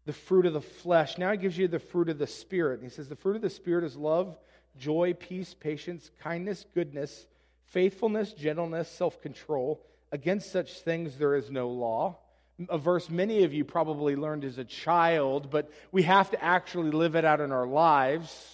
the 0.06 0.14
fruit 0.14 0.46
of 0.46 0.54
the 0.54 0.62
flesh. 0.62 1.18
Now 1.18 1.32
he 1.32 1.38
gives 1.38 1.58
you 1.58 1.68
the 1.68 1.78
fruit 1.78 2.08
of 2.08 2.18
the 2.18 2.26
Spirit. 2.26 2.80
And 2.80 2.90
He 2.90 2.96
says, 2.96 3.10
The 3.10 3.18
fruit 3.18 3.36
of 3.36 3.42
the 3.42 3.50
Spirit 3.50 3.84
is 3.84 3.98
love, 3.98 4.38
joy, 4.78 5.14
peace, 5.14 5.54
patience, 5.54 6.10
kindness, 6.22 6.66
goodness, 6.74 7.28
faithfulness, 7.66 8.32
gentleness, 8.32 8.88
self 8.88 9.22
control. 9.22 9.86
Against 10.10 10.54
such 10.54 10.80
things 10.80 11.18
there 11.18 11.36
is 11.36 11.52
no 11.52 11.68
law. 11.68 12.18
A 12.70 12.78
verse 12.78 13.10
many 13.10 13.44
of 13.44 13.54
you 13.54 13.66
probably 13.66 14.16
learned 14.16 14.46
as 14.46 14.58
a 14.58 14.64
child, 14.64 15.50
but 15.50 15.72
we 15.92 16.04
have 16.04 16.32
to 16.32 16.44
actually 16.44 16.92
live 16.92 17.16
it 17.16 17.26
out 17.26 17.42
in 17.42 17.52
our 17.52 17.66
lives 17.66 18.54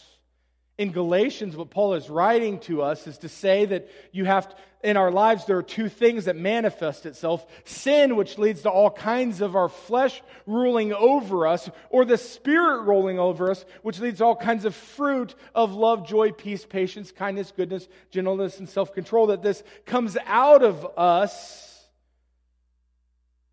in 0.79 0.93
Galatians, 0.93 1.57
what 1.57 1.69
Paul 1.69 1.95
is 1.95 2.09
writing 2.09 2.57
to 2.62 2.81
us 2.81 3.05
is 3.05 3.17
to 3.19 3.27
say 3.27 3.65
that 3.65 3.89
you 4.13 4.23
have, 4.23 4.47
to, 4.47 4.55
in 4.81 4.95
our 4.95 5.12
lives, 5.12 5.43
there 5.43 5.57
are 5.57 5.62
two 5.62 5.89
things 5.89 6.23
that 6.23 6.38
manifest 6.38 7.05
itself 7.05 7.45
sin, 7.65 8.15
which 8.15 8.38
leads 8.38 8.62
to 8.62 8.69
all 8.69 8.89
kinds 8.89 9.41
of 9.41 9.57
our 9.57 9.67
flesh 9.67 10.21
ruling 10.45 10.93
over 10.93 11.45
us, 11.45 11.69
or 11.89 12.05
the 12.05 12.17
spirit 12.17 12.83
rolling 12.83 13.19
over 13.19 13.51
us, 13.51 13.65
which 13.81 13.99
leads 13.99 14.19
to 14.19 14.23
all 14.23 14.38
kinds 14.38 14.63
of 14.63 14.73
fruit 14.73 15.35
of 15.53 15.73
love, 15.73 16.07
joy, 16.07 16.31
peace, 16.31 16.65
patience, 16.65 17.12
kindness, 17.12 17.51
goodness, 17.53 17.89
gentleness, 18.09 18.57
and 18.57 18.69
self 18.69 18.93
control. 18.93 19.27
That 19.27 19.43
this 19.43 19.62
comes 19.85 20.15
out 20.25 20.63
of 20.63 20.88
us 20.97 21.68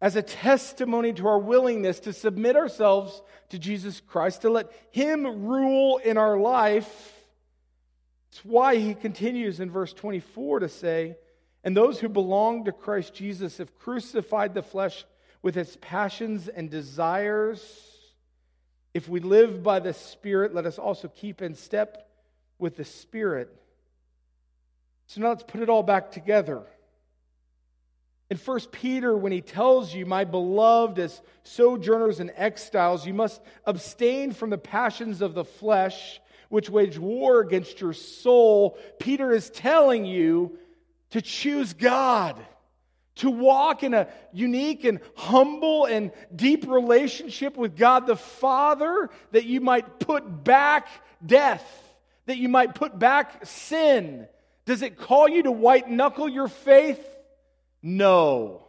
as 0.01 0.17
a 0.17 0.23
testimony 0.23 1.13
to 1.15 1.27
our 1.27 1.39
willingness 1.39 2.01
to 2.01 2.13
submit 2.13 2.57
ourselves 2.57 3.23
to 3.49 3.59
Jesus 3.59 4.01
Christ, 4.01 4.43
to 4.43 4.51
let 4.51 4.71
Him 4.91 5.47
rule 5.47 5.99
in 5.99 6.19
our 6.19 6.39
life 6.39 7.15
it's 8.37 8.45
why 8.45 8.77
he 8.77 8.93
continues 8.93 9.61
in 9.61 9.71
verse 9.71 9.95
24 9.95 10.61
to 10.61 10.69
say, 10.69 11.17
And 11.65 11.75
those 11.75 11.99
who 11.99 12.11
belong 12.11 12.67
to 12.67 12.73
Christ 12.73 13.15
Jesus 13.15 13.57
have 13.57 13.79
crucified 13.79 14.53
the 14.53 14.63
flesh 14.63 15.07
with 15.41 15.57
its 15.57 15.79
passions 15.81 16.47
and 16.47 16.69
desires. 16.69 17.65
If 18.93 19.09
we 19.09 19.21
live 19.21 19.63
by 19.63 19.81
the 19.81 19.95
Spirit, 19.95 20.55
let 20.55 20.67
us 20.67 20.79
also 20.79 21.09
keep 21.09 21.41
in 21.41 21.55
step 21.55 22.11
with 22.59 22.77
the 22.77 22.85
Spirit. 22.85 23.49
So 25.07 25.23
now 25.23 25.31
let's 25.31 25.43
put 25.43 25.63
it 25.63 25.71
all 25.71 25.83
back 25.83 26.11
together. 26.11 26.63
In 28.29 28.37
1 28.37 28.61
Peter, 28.73 29.17
when 29.17 29.31
he 29.31 29.41
tells 29.41 29.95
you, 29.95 30.05
My 30.05 30.25
beloved, 30.25 30.99
as 30.99 31.21
sojourners 31.45 32.19
and 32.19 32.33
exiles, 32.35 33.07
you 33.07 33.15
must 33.15 33.41
abstain 33.65 34.33
from 34.33 34.51
the 34.51 34.59
passions 34.59 35.23
of 35.23 35.35
the 35.35 35.45
flesh 35.45 36.21
which 36.49 36.71
wage 36.71 36.99
war 36.99 37.41
against 37.41 37.81
your 37.81 37.93
soul, 37.93 38.79
Peter 38.99 39.33
is 39.33 39.51
telling 39.51 40.05
you 40.05 40.59
to 41.11 41.21
choose 41.21 41.73
God, 41.73 42.37
to 43.17 43.31
walk 43.31 43.83
in 43.83 43.95
a 43.95 44.09
unique 44.33 44.85
and 44.85 45.01
humble 45.17 45.87
and 45.87 46.13
deep 46.35 46.67
relationship 46.69 47.57
with 47.57 47.77
God 47.77 48.07
the 48.07 48.17
Father, 48.17 49.11
that 49.33 49.45
you 49.45 49.61
might 49.61 49.99
put 49.99 50.45
back 50.45 50.89
death, 51.25 51.65
that 52.27 52.37
you 52.37 52.49
might 52.49 52.75
put 52.75 52.99
back 52.99 53.45
sin. 53.47 54.29
Does 54.67 54.83
it 54.83 54.97
call 54.97 55.29
you 55.29 55.45
to 55.45 55.53
white 55.53 55.89
knuckle 55.89 56.29
your 56.29 56.49
faith? 56.49 57.16
No. 57.87 58.67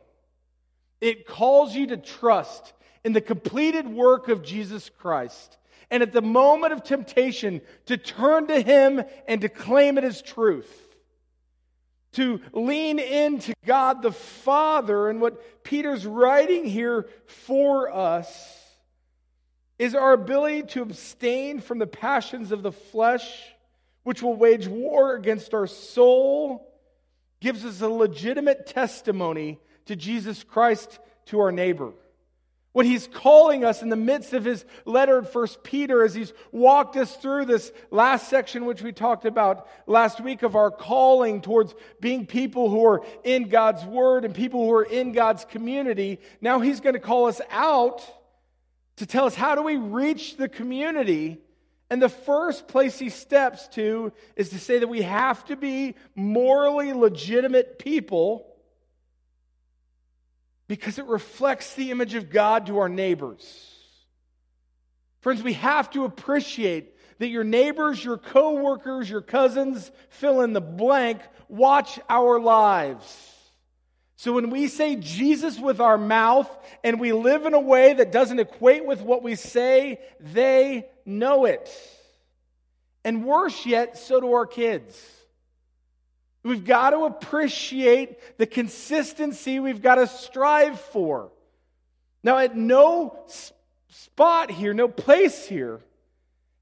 It 1.01 1.25
calls 1.25 1.73
you 1.73 1.87
to 1.87 1.97
trust 1.97 2.73
in 3.03 3.13
the 3.13 3.21
completed 3.21 3.87
work 3.87 4.27
of 4.27 4.43
Jesus 4.43 4.91
Christ 4.91 5.57
and 5.89 6.03
at 6.03 6.13
the 6.13 6.21
moment 6.21 6.71
of 6.73 6.83
temptation 6.83 7.61
to 7.87 7.97
turn 7.97 8.45
to 8.45 8.61
Him 8.61 9.01
and 9.27 9.41
to 9.41 9.49
claim 9.49 9.97
it 9.97 10.03
as 10.03 10.21
truth. 10.21 10.71
To 12.13 12.41
lean 12.53 12.99
into 12.99 13.55
God 13.65 14.03
the 14.03 14.11
Father. 14.11 15.09
And 15.09 15.19
what 15.19 15.63
Peter's 15.63 16.05
writing 16.05 16.65
here 16.65 17.07
for 17.25 17.91
us 17.91 18.63
is 19.79 19.95
our 19.95 20.13
ability 20.13 20.61
to 20.73 20.83
abstain 20.83 21.59
from 21.59 21.79
the 21.79 21.87
passions 21.87 22.51
of 22.51 22.61
the 22.61 22.71
flesh, 22.71 23.45
which 24.03 24.21
will 24.21 24.35
wage 24.35 24.67
war 24.67 25.15
against 25.15 25.55
our 25.55 25.65
soul, 25.65 26.66
gives 27.39 27.65
us 27.65 27.81
a 27.81 27.89
legitimate 27.89 28.67
testimony 28.67 29.59
to 29.85 29.95
Jesus 29.95 30.43
Christ 30.43 30.99
to 31.27 31.39
our 31.39 31.51
neighbor. 31.51 31.93
What 32.73 32.85
he's 32.85 33.07
calling 33.07 33.65
us 33.65 33.81
in 33.81 33.89
the 33.89 33.95
midst 33.95 34.33
of 34.33 34.45
his 34.45 34.63
letter 34.85 35.17
in 35.17 35.25
First 35.25 35.63
Peter 35.63 36.03
as 36.03 36.13
he's 36.13 36.31
walked 36.51 36.95
us 36.95 37.15
through 37.15 37.45
this 37.45 37.71
last 37.89 38.29
section, 38.29 38.65
which 38.65 38.83
we 38.83 38.91
talked 38.91 39.25
about 39.25 39.67
last 39.87 40.21
week, 40.21 40.43
of 40.43 40.55
our 40.55 40.69
calling 40.69 41.41
towards 41.41 41.73
being 41.99 42.27
people 42.27 42.69
who 42.69 42.85
are 42.85 43.01
in 43.23 43.49
God's 43.49 43.83
word 43.83 44.25
and 44.25 44.35
people 44.35 44.63
who 44.63 44.73
are 44.73 44.83
in 44.83 45.11
God's 45.11 45.43
community. 45.45 46.19
Now 46.39 46.59
he's 46.59 46.79
going 46.79 46.93
to 46.93 46.99
call 46.99 47.25
us 47.25 47.41
out 47.49 48.05
to 48.97 49.07
tell 49.07 49.25
us 49.25 49.33
how 49.33 49.55
do 49.55 49.63
we 49.63 49.77
reach 49.77 50.37
the 50.37 50.49
community. 50.49 51.39
And 51.89 52.01
the 52.01 52.09
first 52.09 52.67
place 52.67 52.99
he 52.99 53.09
steps 53.09 53.67
to 53.69 54.11
is 54.35 54.49
to 54.49 54.59
say 54.59 54.79
that 54.79 54.87
we 54.87 55.03
have 55.03 55.45
to 55.45 55.55
be 55.55 55.95
morally 56.15 56.91
legitimate 56.93 57.79
people 57.79 58.45
because 60.67 60.99
it 60.99 61.05
reflects 61.05 61.75
the 61.75 61.91
image 61.91 62.13
of 62.13 62.29
God 62.29 62.65
to 62.65 62.79
our 62.79 62.89
neighbors. 62.89 63.73
Friends, 65.21 65.41
we 65.41 65.53
have 65.53 65.89
to 65.91 66.03
appreciate 66.03 66.93
that 67.19 67.29
your 67.29 67.45
neighbors, 67.45 68.03
your 68.03 68.17
coworkers, 68.17 69.09
your 69.09 69.21
cousins, 69.21 69.89
fill 70.09 70.41
in 70.41 70.53
the 70.53 70.61
blank, 70.61 71.21
watch 71.47 71.99
our 72.09 72.39
lives. 72.39 73.33
So 74.17 74.33
when 74.33 74.49
we 74.49 74.67
say 74.67 74.95
Jesus 74.95 75.59
with 75.59 75.79
our 75.79 75.97
mouth 75.97 76.49
and 76.83 76.99
we 76.99 77.13
live 77.13 77.45
in 77.45 77.53
a 77.53 77.59
way 77.59 77.93
that 77.93 78.11
doesn't 78.11 78.39
equate 78.39 78.83
with 78.83 79.01
what 79.01 79.21
we 79.21 79.35
say, 79.35 79.99
they 80.19 80.87
know 81.05 81.45
it. 81.45 81.69
And 83.05 83.23
worse 83.23 83.65
yet, 83.65 83.95
so 83.97 84.19
do 84.19 84.33
our 84.33 84.47
kids. 84.47 84.99
We've 86.41 86.65
got 86.65 86.91
to 86.91 87.05
appreciate 87.05 88.37
the 88.39 88.47
consistency 88.47 89.59
we've 89.59 89.83
got 89.83 89.95
to 89.95 90.07
strive 90.07 90.81
for. 90.81 91.31
Now, 92.23 92.39
at 92.39 92.57
no 92.57 93.19
spot 93.89 94.49
here, 94.49 94.73
no 94.73 94.87
place 94.87 95.45
here, 95.45 95.79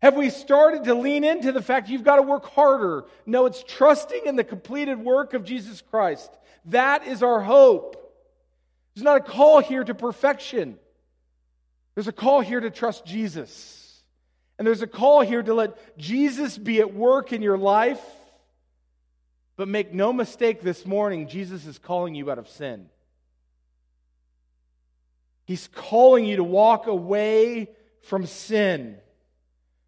have 0.02 0.16
we 0.16 0.30
started 0.30 0.84
to 0.84 0.94
lean 0.94 1.24
into 1.24 1.54
the 1.54 1.62
fact 1.62 1.88
you've 1.88 2.04
got 2.04 2.18
to 2.18 2.22
work 2.22 2.46
harder. 2.48 3.06
No, 3.26 3.46
it's 3.46 3.64
trusting 3.64 4.26
in 4.26 4.36
the 4.36 4.44
completed 4.44 5.00
work 5.00 5.34
of 5.34 5.46
Jesus 5.46 5.82
Christ. 5.82 6.30
That 6.66 7.08
is 7.08 7.24
our 7.24 7.42
hope. 7.42 7.96
There's 8.94 9.04
not 9.04 9.18
a 9.18 9.24
call 9.24 9.60
here 9.60 9.84
to 9.84 9.94
perfection, 9.94 10.78
there's 11.96 12.08
a 12.08 12.14
call 12.14 12.42
here 12.42 12.60
to 12.60 12.70
trust 12.70 13.06
Jesus. 13.06 13.82
And 14.58 14.66
there's 14.66 14.82
a 14.82 14.88
call 14.88 15.20
here 15.20 15.44
to 15.44 15.54
let 15.54 15.98
Jesus 15.98 16.58
be 16.58 16.80
at 16.80 16.94
work 16.94 17.34
in 17.34 17.42
your 17.42 17.58
life 17.58 18.00
but 19.58 19.68
make 19.68 19.94
no 19.94 20.12
mistake 20.12 20.62
this 20.62 20.86
morning, 20.86 21.28
Jesus 21.28 21.66
is 21.66 21.80
calling 21.80 22.14
you 22.14 22.30
out 22.30 22.40
of 22.40 22.50
sin. 22.50 22.90
He's 25.46 25.68
calling 25.68 26.26
you 26.26 26.38
to 26.38 26.44
walk 26.44 26.88
away 26.88 27.70
from 28.02 28.26
sin. 28.26 28.98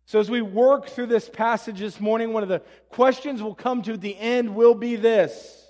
So, 0.06 0.20
as 0.20 0.32
we 0.32 0.42
work 0.42 0.88
through 0.88 1.08
this 1.08 1.28
passage 1.28 1.80
this 1.80 2.00
morning, 2.00 2.32
one 2.32 2.44
of 2.44 2.50
the 2.50 2.62
questions 2.90 3.44
we'll 3.44 3.56
come 3.56 3.82
to 3.84 3.94
at 3.94 4.02
the 4.02 4.18
end 4.18 4.56
will 4.56 4.76
be 4.76 4.96
this 4.96 5.67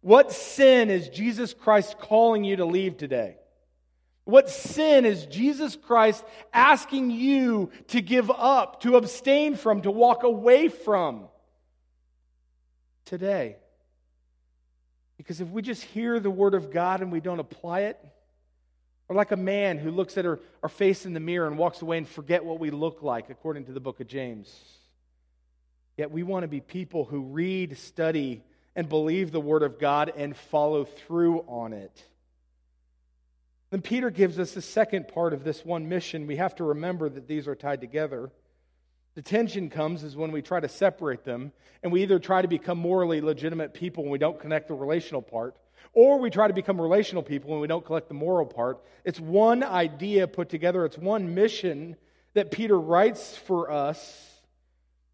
What 0.00 0.32
sin 0.32 0.90
is 0.90 1.08
Jesus 1.08 1.54
Christ 1.54 1.98
calling 1.98 2.44
you 2.44 2.56
to 2.56 2.64
leave 2.64 2.96
today? 2.96 3.36
What 4.24 4.50
sin 4.50 5.04
is 5.04 5.26
Jesus 5.26 5.74
Christ 5.74 6.24
asking 6.52 7.10
you 7.10 7.70
to 7.88 8.00
give 8.00 8.30
up, 8.30 8.82
to 8.82 8.96
abstain 8.96 9.56
from, 9.56 9.82
to 9.82 9.90
walk 9.90 10.22
away 10.22 10.68
from? 10.68 11.28
today. 13.08 13.56
Because 15.16 15.40
if 15.40 15.48
we 15.48 15.62
just 15.62 15.82
hear 15.82 16.20
the 16.20 16.30
word 16.30 16.54
of 16.54 16.70
God 16.70 17.00
and 17.00 17.10
we 17.10 17.20
don't 17.20 17.40
apply 17.40 17.80
it, 17.80 17.98
or 19.08 19.16
like 19.16 19.32
a 19.32 19.36
man 19.36 19.78
who 19.78 19.90
looks 19.90 20.18
at 20.18 20.26
our, 20.26 20.38
our 20.62 20.68
face 20.68 21.06
in 21.06 21.14
the 21.14 21.20
mirror 21.20 21.46
and 21.46 21.56
walks 21.58 21.80
away 21.80 21.98
and 21.98 22.06
forget 22.06 22.44
what 22.44 22.60
we 22.60 22.70
look 22.70 23.02
like, 23.02 23.30
according 23.30 23.64
to 23.64 23.72
the 23.72 23.80
book 23.80 24.00
of 24.00 24.06
James. 24.06 24.54
Yet 25.96 26.10
we 26.10 26.22
want 26.22 26.44
to 26.44 26.48
be 26.48 26.60
people 26.60 27.04
who 27.04 27.22
read, 27.22 27.78
study, 27.78 28.42
and 28.78 28.88
believe 28.88 29.32
the 29.32 29.40
word 29.40 29.64
of 29.64 29.80
God 29.80 30.12
and 30.16 30.36
follow 30.36 30.84
through 30.84 31.40
on 31.48 31.72
it. 31.72 32.04
Then 33.70 33.82
Peter 33.82 34.08
gives 34.08 34.38
us 34.38 34.52
the 34.52 34.62
second 34.62 35.08
part 35.08 35.32
of 35.32 35.42
this 35.42 35.64
one 35.64 35.88
mission. 35.88 36.28
We 36.28 36.36
have 36.36 36.54
to 36.54 36.64
remember 36.64 37.08
that 37.08 37.26
these 37.26 37.48
are 37.48 37.56
tied 37.56 37.80
together. 37.80 38.30
The 39.16 39.22
tension 39.22 39.68
comes 39.68 40.04
is 40.04 40.16
when 40.16 40.30
we 40.30 40.42
try 40.42 40.60
to 40.60 40.68
separate 40.68 41.24
them, 41.24 41.50
and 41.82 41.90
we 41.90 42.04
either 42.04 42.20
try 42.20 42.40
to 42.40 42.46
become 42.46 42.78
morally 42.78 43.20
legitimate 43.20 43.74
people 43.74 44.04
and 44.04 44.12
we 44.12 44.18
don't 44.18 44.38
connect 44.38 44.68
the 44.68 44.74
relational 44.74 45.22
part, 45.22 45.56
or 45.92 46.20
we 46.20 46.30
try 46.30 46.46
to 46.46 46.54
become 46.54 46.80
relational 46.80 47.24
people 47.24 47.50
and 47.50 47.60
we 47.60 47.66
don't 47.66 47.84
collect 47.84 48.06
the 48.06 48.14
moral 48.14 48.46
part. 48.46 48.78
It's 49.04 49.18
one 49.18 49.64
idea 49.64 50.28
put 50.28 50.50
together, 50.50 50.84
it's 50.84 50.96
one 50.96 51.34
mission 51.34 51.96
that 52.34 52.52
Peter 52.52 52.78
writes 52.78 53.36
for 53.36 53.72
us 53.72 54.27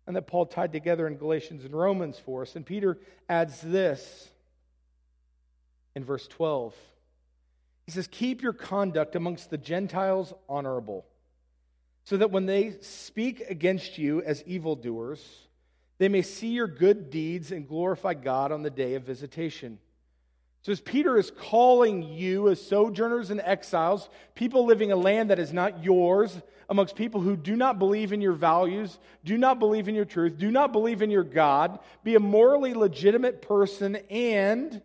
and 0.07 0.17
that 0.17 0.27
Paul 0.27 0.47
tied 0.47 0.73
together 0.73 1.07
in 1.07 1.17
Galatians 1.17 1.65
and 1.65 1.75
Romans 1.75 2.19
for 2.19 2.43
us. 2.43 2.57
And 2.57 2.67
Peter 2.67 2.99
adds 3.29 3.61
this 3.61 4.29
in 5.95 6.05
verse 6.05 6.27
12. 6.29 6.75
He 7.87 7.93
says, 7.93 8.09
Keep 8.11 8.43
your 8.43 8.53
conduct 8.53 9.17
amongst 9.17 9.51
the 9.51 9.59
Gentiles 9.59 10.33
honorable 10.49 11.07
so 12.05 12.19
that 12.19 12.31
when 12.31 12.47
they 12.47 12.77
speak 12.81 13.43
against 13.49 13.97
you 13.99 14.23
as 14.23 14.43
evildoers, 14.45 15.47
they 15.99 16.09
may 16.09 16.23
see 16.23 16.49
your 16.49 16.67
good 16.67 17.11
deeds 17.11 17.51
and 17.51 17.67
glorify 17.67 18.15
God 18.15 18.53
on 18.53 18.63
the 18.63 18.71
day 18.71 18.95
of 18.95 19.05
visitation. 19.05 19.79
So, 20.63 20.73
as 20.73 20.81
Peter 20.81 21.19
is 21.19 21.31
calling 21.31 22.03
you 22.03 22.49
as 22.49 22.67
sojourners 22.67 23.31
and 23.31 23.41
exiles, 23.41 24.09
people 24.35 24.65
living 24.65 24.93
a 24.93 24.97
land 24.97 25.31
that 25.31 25.39
is 25.39 25.53
not 25.53 25.85
yours, 25.85 26.41
amongst 26.69 26.97
people 26.97 27.21
who 27.21 27.37
do 27.37 27.57
not 27.57 27.79
believe 27.79 28.13
in 28.13 28.21
your 28.21 28.33
values, 28.33 28.99
do 29.25 29.37
not 29.39 29.59
believe 29.59 29.89
in 29.89 29.95
your 29.95 30.05
truth, 30.05 30.39
do 30.39 30.51
not 30.51 30.73
believe 30.73 31.03
in 31.03 31.11
your 31.11 31.25
God, 31.25 31.79
be 32.03 32.15
a 32.15 32.21
morally 32.21 32.75
legitimate 32.75 33.43
person, 33.43 33.97
and 34.11 34.83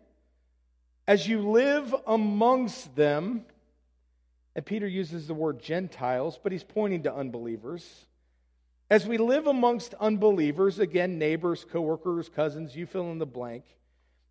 as 1.06 1.26
you 1.26 1.40
live 1.50 1.94
amongst 2.06 2.94
them, 2.94 3.44
and 4.54 4.64
Peter 4.64 4.86
uses 4.86 5.26
the 5.26 5.34
word 5.34 5.60
Gentiles, 5.60 6.38
but 6.42 6.52
he's 6.52 6.64
pointing 6.64 7.02
to 7.04 7.14
unbelievers. 7.14 8.06
As 8.88 9.06
we 9.06 9.18
live 9.18 9.46
amongst 9.46 9.94
unbelievers, 9.94 10.78
again, 10.78 11.18
neighbors, 11.18 11.64
coworkers, 11.70 12.28
cousins, 12.28 12.76
you 12.76 12.86
fill 12.86 13.10
in 13.12 13.18
the 13.18 13.26
blank, 13.26 13.64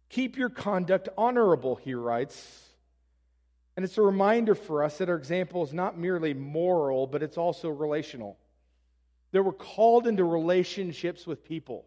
keep 0.09 0.37
your 0.37 0.49
conduct 0.49 1.09
honorable, 1.17 1.75
he 1.75 1.93
writes. 1.93 2.68
And 3.75 3.85
it's 3.85 3.97
a 3.97 4.01
reminder 4.01 4.55
for 4.55 4.83
us 4.83 4.97
that 4.97 5.09
our 5.09 5.15
example 5.15 5.63
is 5.63 5.73
not 5.73 5.97
merely 5.97 6.33
moral, 6.33 7.07
but 7.07 7.23
it's 7.23 7.37
also 7.37 7.69
relational. 7.69 8.37
That 9.31 9.43
we're 9.43 9.51
called 9.53 10.07
into 10.07 10.23
relationships 10.23 11.25
with 11.25 11.45
people. 11.45 11.85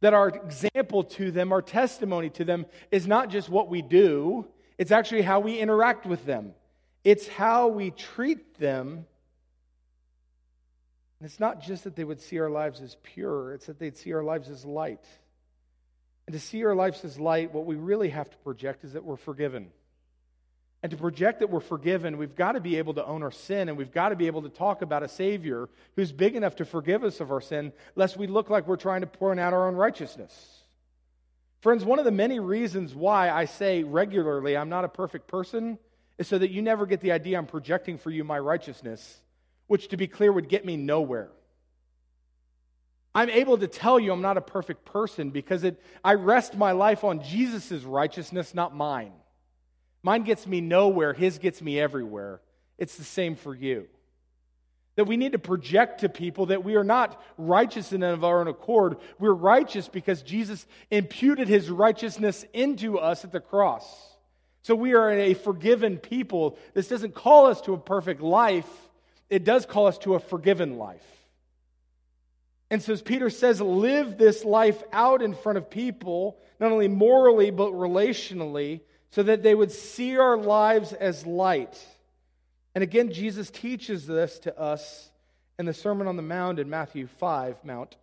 That 0.00 0.14
our 0.14 0.28
example 0.28 1.04
to 1.04 1.30
them, 1.30 1.52
our 1.52 1.62
testimony 1.62 2.30
to 2.30 2.44
them, 2.44 2.66
is 2.90 3.06
not 3.06 3.30
just 3.30 3.48
what 3.48 3.68
we 3.68 3.80
do, 3.80 4.46
it's 4.76 4.90
actually 4.90 5.22
how 5.22 5.40
we 5.40 5.58
interact 5.58 6.04
with 6.04 6.26
them. 6.26 6.52
It's 7.04 7.28
how 7.28 7.68
we 7.68 7.90
treat 7.90 8.58
them. 8.58 9.06
And 11.20 11.30
it's 11.30 11.38
not 11.38 11.62
just 11.62 11.84
that 11.84 11.96
they 11.96 12.04
would 12.04 12.20
see 12.20 12.38
our 12.38 12.50
lives 12.50 12.80
as 12.80 12.96
pure, 13.02 13.52
it's 13.54 13.66
that 13.66 13.78
they'd 13.78 13.96
see 13.96 14.12
our 14.12 14.24
lives 14.24 14.48
as 14.48 14.64
light. 14.64 15.04
And 16.26 16.34
to 16.34 16.40
see 16.40 16.64
our 16.64 16.74
lives 16.74 17.04
as 17.04 17.20
light, 17.20 17.52
what 17.52 17.66
we 17.66 17.76
really 17.76 18.08
have 18.08 18.30
to 18.30 18.36
project 18.38 18.84
is 18.84 18.94
that 18.94 19.04
we're 19.04 19.16
forgiven. 19.16 19.70
And 20.84 20.90
to 20.90 20.98
project 20.98 21.40
that 21.40 21.48
we're 21.48 21.60
forgiven, 21.60 22.18
we've 22.18 22.36
got 22.36 22.52
to 22.52 22.60
be 22.60 22.76
able 22.76 22.92
to 22.92 23.06
own 23.06 23.22
our 23.22 23.30
sin 23.30 23.70
and 23.70 23.78
we've 23.78 23.90
got 23.90 24.10
to 24.10 24.16
be 24.16 24.26
able 24.26 24.42
to 24.42 24.50
talk 24.50 24.82
about 24.82 25.02
a 25.02 25.08
Savior 25.08 25.70
who's 25.96 26.12
big 26.12 26.36
enough 26.36 26.56
to 26.56 26.66
forgive 26.66 27.04
us 27.04 27.20
of 27.20 27.32
our 27.32 27.40
sin, 27.40 27.72
lest 27.96 28.18
we 28.18 28.26
look 28.26 28.50
like 28.50 28.68
we're 28.68 28.76
trying 28.76 29.00
to 29.00 29.06
point 29.06 29.40
out 29.40 29.54
our 29.54 29.66
own 29.66 29.76
righteousness. 29.76 30.60
Friends, 31.62 31.86
one 31.86 31.98
of 31.98 32.04
the 32.04 32.10
many 32.10 32.38
reasons 32.38 32.94
why 32.94 33.30
I 33.30 33.46
say 33.46 33.82
regularly 33.82 34.58
I'm 34.58 34.68
not 34.68 34.84
a 34.84 34.88
perfect 34.90 35.26
person 35.26 35.78
is 36.18 36.28
so 36.28 36.36
that 36.36 36.50
you 36.50 36.60
never 36.60 36.84
get 36.84 37.00
the 37.00 37.12
idea 37.12 37.38
I'm 37.38 37.46
projecting 37.46 37.96
for 37.96 38.10
you 38.10 38.22
my 38.22 38.38
righteousness, 38.38 39.22
which, 39.68 39.88
to 39.88 39.96
be 39.96 40.06
clear, 40.06 40.30
would 40.30 40.50
get 40.50 40.66
me 40.66 40.76
nowhere. 40.76 41.30
I'm 43.14 43.30
able 43.30 43.56
to 43.56 43.68
tell 43.68 43.98
you 43.98 44.12
I'm 44.12 44.20
not 44.20 44.36
a 44.36 44.42
perfect 44.42 44.84
person 44.84 45.30
because 45.30 45.64
it, 45.64 45.80
I 46.04 46.12
rest 46.12 46.54
my 46.58 46.72
life 46.72 47.04
on 47.04 47.22
Jesus' 47.22 47.84
righteousness, 47.84 48.54
not 48.54 48.76
mine. 48.76 49.12
Mine 50.04 50.22
gets 50.22 50.46
me 50.46 50.60
nowhere, 50.60 51.14
his 51.14 51.38
gets 51.38 51.62
me 51.62 51.80
everywhere. 51.80 52.42
It's 52.76 52.96
the 52.96 53.04
same 53.04 53.36
for 53.36 53.54
you. 53.54 53.88
That 54.96 55.06
we 55.06 55.16
need 55.16 55.32
to 55.32 55.38
project 55.38 56.02
to 56.02 56.10
people 56.10 56.46
that 56.46 56.62
we 56.62 56.76
are 56.76 56.84
not 56.84 57.20
righteous 57.38 57.90
in 57.90 58.02
of 58.02 58.22
our 58.22 58.40
own 58.40 58.46
accord. 58.46 58.98
We're 59.18 59.32
righteous 59.32 59.88
because 59.88 60.22
Jesus 60.22 60.66
imputed 60.90 61.48
his 61.48 61.70
righteousness 61.70 62.44
into 62.52 62.98
us 62.98 63.24
at 63.24 63.32
the 63.32 63.40
cross. 63.40 63.84
So 64.60 64.74
we 64.74 64.92
are 64.92 65.10
a 65.10 65.32
forgiven 65.32 65.96
people. 65.96 66.58
This 66.74 66.88
doesn't 66.88 67.14
call 67.14 67.46
us 67.46 67.62
to 67.62 67.72
a 67.72 67.78
perfect 67.78 68.20
life, 68.20 68.68
it 69.30 69.42
does 69.42 69.64
call 69.64 69.86
us 69.86 69.96
to 69.98 70.14
a 70.14 70.20
forgiven 70.20 70.76
life. 70.76 71.02
And 72.70 72.82
so, 72.82 72.92
as 72.92 73.02
Peter 73.02 73.30
says, 73.30 73.60
live 73.60 74.18
this 74.18 74.44
life 74.44 74.82
out 74.92 75.22
in 75.22 75.34
front 75.34 75.58
of 75.58 75.70
people, 75.70 76.38
not 76.60 76.72
only 76.72 76.88
morally, 76.88 77.50
but 77.50 77.72
relationally, 77.72 78.80
so 79.14 79.22
that 79.22 79.44
they 79.44 79.54
would 79.54 79.70
see 79.70 80.18
our 80.18 80.36
lives 80.36 80.92
as 80.92 81.24
light. 81.24 81.78
And 82.74 82.82
again, 82.82 83.12
Jesus 83.12 83.48
teaches 83.48 84.08
this 84.08 84.40
to 84.40 84.58
us 84.58 85.08
in 85.56 85.66
the 85.66 85.72
Sermon 85.72 86.08
on 86.08 86.16
the 86.16 86.22
Mount 86.22 86.58
in 86.58 86.68
Matthew 86.68 87.06
5, 87.06 87.64
Mount. 87.64 87.94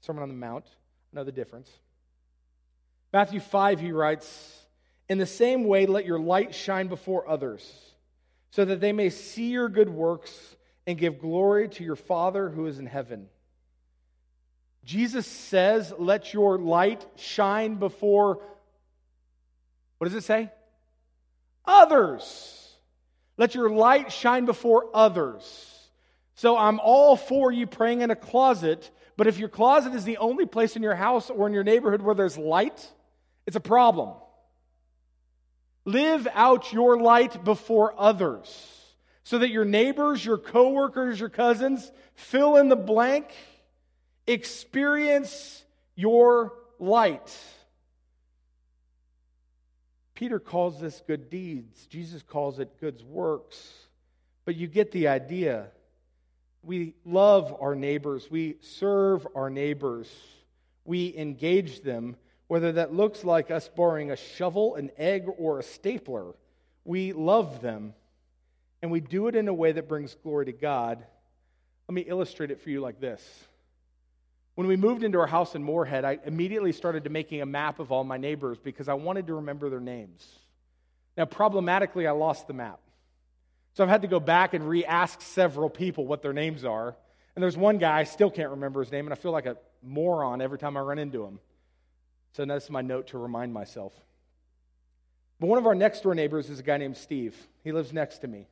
Sermon 0.00 0.22
on 0.22 0.30
the 0.30 0.34
Mount. 0.34 0.64
Know 1.12 1.24
the 1.24 1.30
difference. 1.30 1.70
Matthew 3.12 3.38
5, 3.38 3.80
he 3.80 3.92
writes, 3.92 4.56
in 5.10 5.18
the 5.18 5.26
same 5.26 5.64
way, 5.64 5.84
let 5.84 6.06
your 6.06 6.18
light 6.18 6.54
shine 6.54 6.88
before 6.88 7.28
others, 7.28 7.70
so 8.50 8.64
that 8.64 8.80
they 8.80 8.92
may 8.92 9.10
see 9.10 9.50
your 9.50 9.68
good 9.68 9.90
works 9.90 10.56
and 10.86 10.96
give 10.96 11.20
glory 11.20 11.68
to 11.68 11.84
your 11.84 11.96
Father 11.96 12.48
who 12.48 12.64
is 12.64 12.78
in 12.78 12.86
heaven. 12.86 13.28
Jesus 14.86 15.26
says, 15.26 15.92
Let 15.98 16.32
your 16.32 16.58
light 16.58 17.04
shine 17.16 17.74
before, 17.74 18.40
what 20.00 20.08
does 20.08 20.14
it 20.14 20.24
say? 20.24 20.50
Others. 21.66 22.74
Let 23.36 23.54
your 23.54 23.68
light 23.68 24.10
shine 24.10 24.46
before 24.46 24.88
others. 24.94 25.90
So 26.36 26.56
I'm 26.56 26.80
all 26.80 27.16
for 27.16 27.52
you 27.52 27.66
praying 27.66 28.00
in 28.00 28.10
a 28.10 28.16
closet, 28.16 28.90
but 29.18 29.26
if 29.26 29.38
your 29.38 29.50
closet 29.50 29.94
is 29.94 30.04
the 30.04 30.16
only 30.16 30.46
place 30.46 30.74
in 30.74 30.82
your 30.82 30.94
house 30.94 31.28
or 31.28 31.46
in 31.46 31.52
your 31.52 31.64
neighborhood 31.64 32.00
where 32.00 32.14
there's 32.14 32.38
light, 32.38 32.90
it's 33.46 33.56
a 33.56 33.60
problem. 33.60 34.14
Live 35.84 36.26
out 36.32 36.72
your 36.72 36.98
light 36.98 37.44
before 37.44 37.92
others 37.98 38.48
so 39.22 39.36
that 39.36 39.50
your 39.50 39.66
neighbors, 39.66 40.24
your 40.24 40.38
coworkers, 40.38 41.20
your 41.20 41.28
cousins, 41.28 41.92
fill 42.14 42.56
in 42.56 42.70
the 42.70 42.74
blank, 42.74 43.26
experience 44.26 45.62
your 45.94 46.54
light. 46.78 47.30
Peter 50.20 50.38
calls 50.38 50.78
this 50.78 51.02
good 51.06 51.30
deeds. 51.30 51.86
Jesus 51.86 52.22
calls 52.22 52.58
it 52.58 52.78
good 52.78 53.00
works. 53.08 53.86
But 54.44 54.54
you 54.54 54.66
get 54.66 54.92
the 54.92 55.08
idea. 55.08 55.68
We 56.62 56.92
love 57.06 57.56
our 57.58 57.74
neighbors. 57.74 58.30
We 58.30 58.56
serve 58.60 59.26
our 59.34 59.48
neighbors. 59.48 60.12
We 60.84 61.16
engage 61.16 61.80
them 61.80 62.16
whether 62.48 62.72
that 62.72 62.92
looks 62.92 63.24
like 63.24 63.50
us 63.50 63.70
borrowing 63.74 64.10
a 64.10 64.16
shovel, 64.16 64.74
an 64.74 64.90
egg, 64.98 65.24
or 65.38 65.58
a 65.58 65.62
stapler. 65.62 66.34
We 66.84 67.14
love 67.14 67.62
them, 67.62 67.94
and 68.82 68.90
we 68.90 69.00
do 69.00 69.26
it 69.28 69.34
in 69.34 69.48
a 69.48 69.54
way 69.54 69.72
that 69.72 69.88
brings 69.88 70.14
glory 70.22 70.44
to 70.44 70.52
God. 70.52 71.02
Let 71.88 71.94
me 71.94 72.02
illustrate 72.02 72.50
it 72.50 72.60
for 72.60 72.68
you 72.68 72.82
like 72.82 73.00
this. 73.00 73.22
When 74.54 74.66
we 74.66 74.76
moved 74.76 75.04
into 75.04 75.18
our 75.18 75.26
house 75.26 75.54
in 75.54 75.62
Moorhead, 75.62 76.04
I 76.04 76.18
immediately 76.24 76.72
started 76.72 77.04
to 77.04 77.10
making 77.10 77.40
a 77.40 77.46
map 77.46 77.78
of 77.78 77.92
all 77.92 78.04
my 78.04 78.16
neighbors 78.16 78.58
because 78.58 78.88
I 78.88 78.94
wanted 78.94 79.26
to 79.28 79.34
remember 79.34 79.70
their 79.70 79.80
names. 79.80 80.26
Now, 81.16 81.24
problematically, 81.24 82.06
I 82.06 82.12
lost 82.12 82.46
the 82.46 82.52
map. 82.52 82.80
So 83.74 83.84
I've 83.84 83.90
had 83.90 84.02
to 84.02 84.08
go 84.08 84.20
back 84.20 84.54
and 84.54 84.68
re 84.68 84.84
ask 84.84 85.22
several 85.22 85.70
people 85.70 86.06
what 86.06 86.22
their 86.22 86.32
names 86.32 86.64
are. 86.64 86.96
And 87.34 87.42
there's 87.42 87.56
one 87.56 87.78
guy, 87.78 87.98
I 87.98 88.04
still 88.04 88.30
can't 88.30 88.50
remember 88.50 88.80
his 88.80 88.90
name, 88.90 89.06
and 89.06 89.12
I 89.12 89.16
feel 89.16 89.32
like 89.32 89.46
a 89.46 89.56
moron 89.82 90.40
every 90.40 90.58
time 90.58 90.76
I 90.76 90.80
run 90.80 90.98
into 90.98 91.24
him. 91.24 91.38
So 92.32 92.44
that's 92.44 92.70
my 92.70 92.82
note 92.82 93.08
to 93.08 93.18
remind 93.18 93.52
myself. 93.52 93.92
But 95.38 95.46
one 95.46 95.58
of 95.58 95.66
our 95.66 95.74
next 95.74 96.02
door 96.02 96.14
neighbors 96.14 96.50
is 96.50 96.58
a 96.58 96.62
guy 96.62 96.76
named 96.76 96.96
Steve. 96.96 97.36
He 97.64 97.72
lives 97.72 97.92
next 97.92 98.18
to 98.18 98.28
me. 98.28 98.48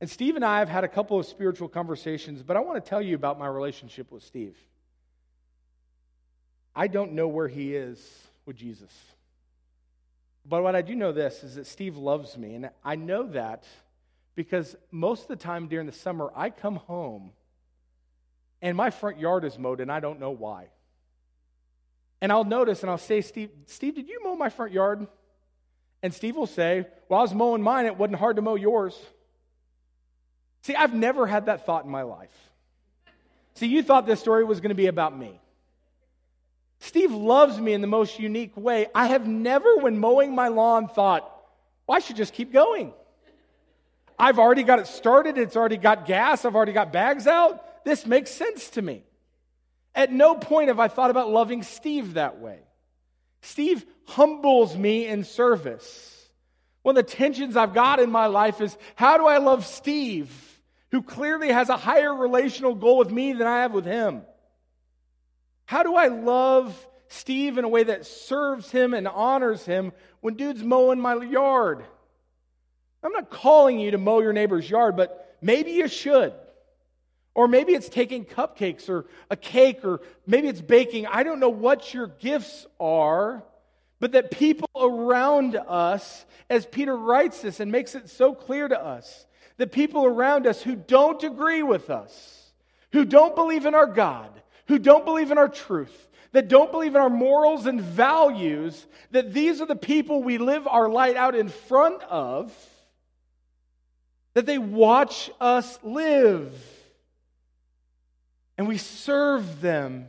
And 0.00 0.10
Steve 0.10 0.36
and 0.36 0.44
I 0.44 0.58
have 0.58 0.68
had 0.68 0.84
a 0.84 0.88
couple 0.88 1.18
of 1.18 1.26
spiritual 1.26 1.68
conversations, 1.68 2.42
but 2.42 2.56
I 2.56 2.60
want 2.60 2.84
to 2.84 2.88
tell 2.88 3.00
you 3.00 3.14
about 3.14 3.38
my 3.38 3.46
relationship 3.46 4.10
with 4.10 4.22
Steve. 4.22 4.56
I 6.74 6.86
don't 6.86 7.12
know 7.12 7.28
where 7.28 7.48
he 7.48 7.74
is 7.74 7.98
with 8.46 8.56
Jesus. 8.56 8.92
But 10.48 10.62
what 10.62 10.74
I 10.74 10.82
do 10.82 10.94
know 10.94 11.12
this 11.12 11.44
is 11.44 11.54
that 11.54 11.66
Steve 11.66 11.96
loves 11.96 12.36
me. 12.36 12.54
And 12.54 12.70
I 12.84 12.96
know 12.96 13.26
that 13.28 13.64
because 14.34 14.74
most 14.90 15.22
of 15.22 15.28
the 15.28 15.36
time 15.36 15.68
during 15.68 15.86
the 15.86 15.92
summer, 15.92 16.30
I 16.34 16.50
come 16.50 16.76
home 16.76 17.32
and 18.60 18.76
my 18.76 18.90
front 18.90 19.18
yard 19.18 19.44
is 19.44 19.58
mowed, 19.58 19.80
and 19.80 19.90
I 19.90 19.98
don't 19.98 20.20
know 20.20 20.30
why. 20.30 20.68
And 22.20 22.30
I'll 22.30 22.44
notice 22.44 22.82
and 22.82 22.90
I'll 22.90 22.96
say, 22.96 23.20
Steve, 23.20 23.50
Steve, 23.66 23.96
did 23.96 24.08
you 24.08 24.22
mow 24.22 24.36
my 24.36 24.48
front 24.48 24.72
yard? 24.72 25.08
And 26.00 26.14
Steve 26.14 26.36
will 26.36 26.46
say, 26.46 26.86
Well, 27.08 27.18
I 27.18 27.22
was 27.22 27.34
mowing 27.34 27.62
mine. 27.62 27.86
It 27.86 27.96
wasn't 27.96 28.20
hard 28.20 28.36
to 28.36 28.42
mow 28.42 28.54
yours. 28.54 28.96
See, 30.62 30.76
I've 30.76 30.94
never 30.94 31.26
had 31.26 31.46
that 31.46 31.66
thought 31.66 31.84
in 31.84 31.90
my 31.90 32.02
life. 32.02 32.30
See, 33.54 33.66
you 33.66 33.82
thought 33.82 34.06
this 34.06 34.20
story 34.20 34.44
was 34.44 34.60
going 34.60 34.70
to 34.70 34.76
be 34.76 34.86
about 34.86 35.16
me. 35.16 35.40
Steve 36.82 37.12
loves 37.12 37.60
me 37.60 37.74
in 37.74 37.80
the 37.80 37.86
most 37.86 38.18
unique 38.18 38.56
way. 38.56 38.88
I 38.92 39.06
have 39.06 39.24
never, 39.24 39.76
when 39.76 40.00
mowing 40.00 40.34
my 40.34 40.48
lawn, 40.48 40.88
thought, 40.88 41.22
well, 41.86 41.96
I 41.96 42.00
should 42.00 42.16
just 42.16 42.34
keep 42.34 42.52
going. 42.52 42.92
I've 44.18 44.40
already 44.40 44.64
got 44.64 44.80
it 44.80 44.88
started. 44.88 45.38
It's 45.38 45.54
already 45.54 45.76
got 45.76 46.06
gas. 46.06 46.44
I've 46.44 46.56
already 46.56 46.72
got 46.72 46.92
bags 46.92 47.28
out. 47.28 47.84
This 47.84 48.04
makes 48.04 48.32
sense 48.32 48.70
to 48.70 48.82
me. 48.82 49.04
At 49.94 50.10
no 50.10 50.34
point 50.34 50.68
have 50.68 50.80
I 50.80 50.88
thought 50.88 51.12
about 51.12 51.30
loving 51.30 51.62
Steve 51.62 52.14
that 52.14 52.40
way. 52.40 52.58
Steve 53.42 53.86
humbles 54.04 54.76
me 54.76 55.06
in 55.06 55.22
service. 55.22 56.28
One 56.82 56.96
of 56.98 57.06
the 57.06 57.12
tensions 57.12 57.56
I've 57.56 57.74
got 57.74 58.00
in 58.00 58.10
my 58.10 58.26
life 58.26 58.60
is 58.60 58.76
how 58.96 59.18
do 59.18 59.26
I 59.26 59.38
love 59.38 59.64
Steve, 59.66 60.32
who 60.90 61.00
clearly 61.00 61.52
has 61.52 61.68
a 61.68 61.76
higher 61.76 62.12
relational 62.12 62.74
goal 62.74 62.98
with 62.98 63.12
me 63.12 63.34
than 63.34 63.46
I 63.46 63.60
have 63.62 63.72
with 63.72 63.84
him? 63.84 64.22
How 65.66 65.82
do 65.82 65.94
I 65.94 66.08
love 66.08 66.74
Steve 67.08 67.58
in 67.58 67.64
a 67.64 67.68
way 67.68 67.84
that 67.84 68.06
serves 68.06 68.70
him 68.70 68.94
and 68.94 69.06
honors 69.06 69.64
him 69.64 69.92
when 70.20 70.34
dude's 70.34 70.62
mowing 70.62 71.00
my 71.00 71.14
yard? 71.22 71.84
I'm 73.02 73.12
not 73.12 73.30
calling 73.30 73.80
you 73.80 73.90
to 73.92 73.98
mow 73.98 74.20
your 74.20 74.32
neighbor's 74.32 74.68
yard, 74.68 74.96
but 74.96 75.36
maybe 75.40 75.72
you 75.72 75.88
should. 75.88 76.32
Or 77.34 77.48
maybe 77.48 77.72
it's 77.72 77.88
taking 77.88 78.24
cupcakes 78.24 78.88
or 78.88 79.06
a 79.30 79.36
cake, 79.36 79.84
or 79.84 80.00
maybe 80.26 80.48
it's 80.48 80.60
baking. 80.60 81.06
I 81.06 81.22
don't 81.22 81.40
know 81.40 81.48
what 81.48 81.94
your 81.94 82.06
gifts 82.06 82.66
are, 82.78 83.42
but 84.00 84.12
that 84.12 84.30
people 84.30 84.68
around 84.76 85.56
us, 85.56 86.26
as 86.50 86.66
Peter 86.66 86.96
writes 86.96 87.40
this 87.40 87.60
and 87.60 87.72
makes 87.72 87.94
it 87.94 88.10
so 88.10 88.34
clear 88.34 88.68
to 88.68 88.78
us, 88.78 89.26
the 89.56 89.66
people 89.66 90.04
around 90.04 90.46
us 90.46 90.62
who 90.62 90.76
don't 90.76 91.22
agree 91.22 91.62
with 91.62 91.88
us, 91.88 92.52
who 92.92 93.04
don't 93.04 93.34
believe 93.34 93.64
in 93.64 93.74
our 93.74 93.86
God, 93.86 94.30
who 94.68 94.78
don't 94.78 95.04
believe 95.04 95.30
in 95.30 95.38
our 95.38 95.48
truth, 95.48 96.08
that 96.32 96.48
don't 96.48 96.72
believe 96.72 96.94
in 96.94 97.00
our 97.00 97.10
morals 97.10 97.66
and 97.66 97.80
values, 97.80 98.86
that 99.10 99.32
these 99.32 99.60
are 99.60 99.66
the 99.66 99.76
people 99.76 100.22
we 100.22 100.38
live 100.38 100.66
our 100.66 100.88
light 100.88 101.16
out 101.16 101.34
in 101.34 101.48
front 101.48 102.02
of, 102.04 102.52
that 104.34 104.46
they 104.46 104.58
watch 104.58 105.30
us 105.40 105.78
live 105.82 106.54
and 108.56 108.68
we 108.68 108.78
serve 108.78 109.60
them. 109.60 110.06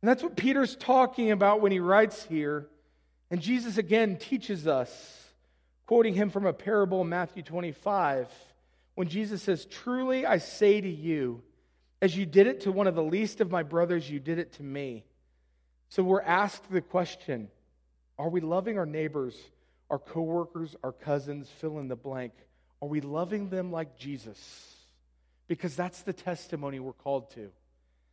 And 0.00 0.08
that's 0.08 0.22
what 0.22 0.36
Peter's 0.36 0.76
talking 0.76 1.30
about 1.30 1.60
when 1.60 1.72
he 1.72 1.80
writes 1.80 2.24
here. 2.24 2.68
And 3.30 3.40
Jesus 3.40 3.78
again 3.78 4.16
teaches 4.16 4.66
us, 4.66 5.24
quoting 5.86 6.14
him 6.14 6.30
from 6.30 6.46
a 6.46 6.52
parable 6.52 7.02
in 7.02 7.08
Matthew 7.08 7.42
25, 7.42 8.28
when 8.94 9.08
Jesus 9.08 9.42
says, 9.42 9.64
Truly 9.64 10.24
I 10.24 10.38
say 10.38 10.80
to 10.80 10.88
you, 10.88 11.42
as 12.00 12.16
you 12.16 12.26
did 12.26 12.46
it 12.46 12.62
to 12.62 12.72
one 12.72 12.86
of 12.86 12.94
the 12.94 13.02
least 13.02 13.40
of 13.40 13.50
my 13.50 13.62
brothers, 13.62 14.10
you 14.10 14.20
did 14.20 14.38
it 14.38 14.52
to 14.54 14.62
me. 14.62 15.04
So 15.88 16.02
we're 16.02 16.22
asked 16.22 16.70
the 16.70 16.80
question 16.80 17.48
Are 18.18 18.28
we 18.28 18.40
loving 18.40 18.78
our 18.78 18.86
neighbors, 18.86 19.36
our 19.90 19.98
coworkers, 19.98 20.76
our 20.82 20.92
cousins, 20.92 21.48
fill 21.60 21.78
in 21.78 21.88
the 21.88 21.96
blank? 21.96 22.32
Are 22.80 22.88
we 22.88 23.00
loving 23.00 23.48
them 23.48 23.72
like 23.72 23.98
Jesus? 23.98 24.74
because 25.48 25.74
that's 25.74 26.02
the 26.02 26.12
testimony 26.12 26.78
we're 26.78 26.92
called 26.92 27.30
to. 27.32 27.50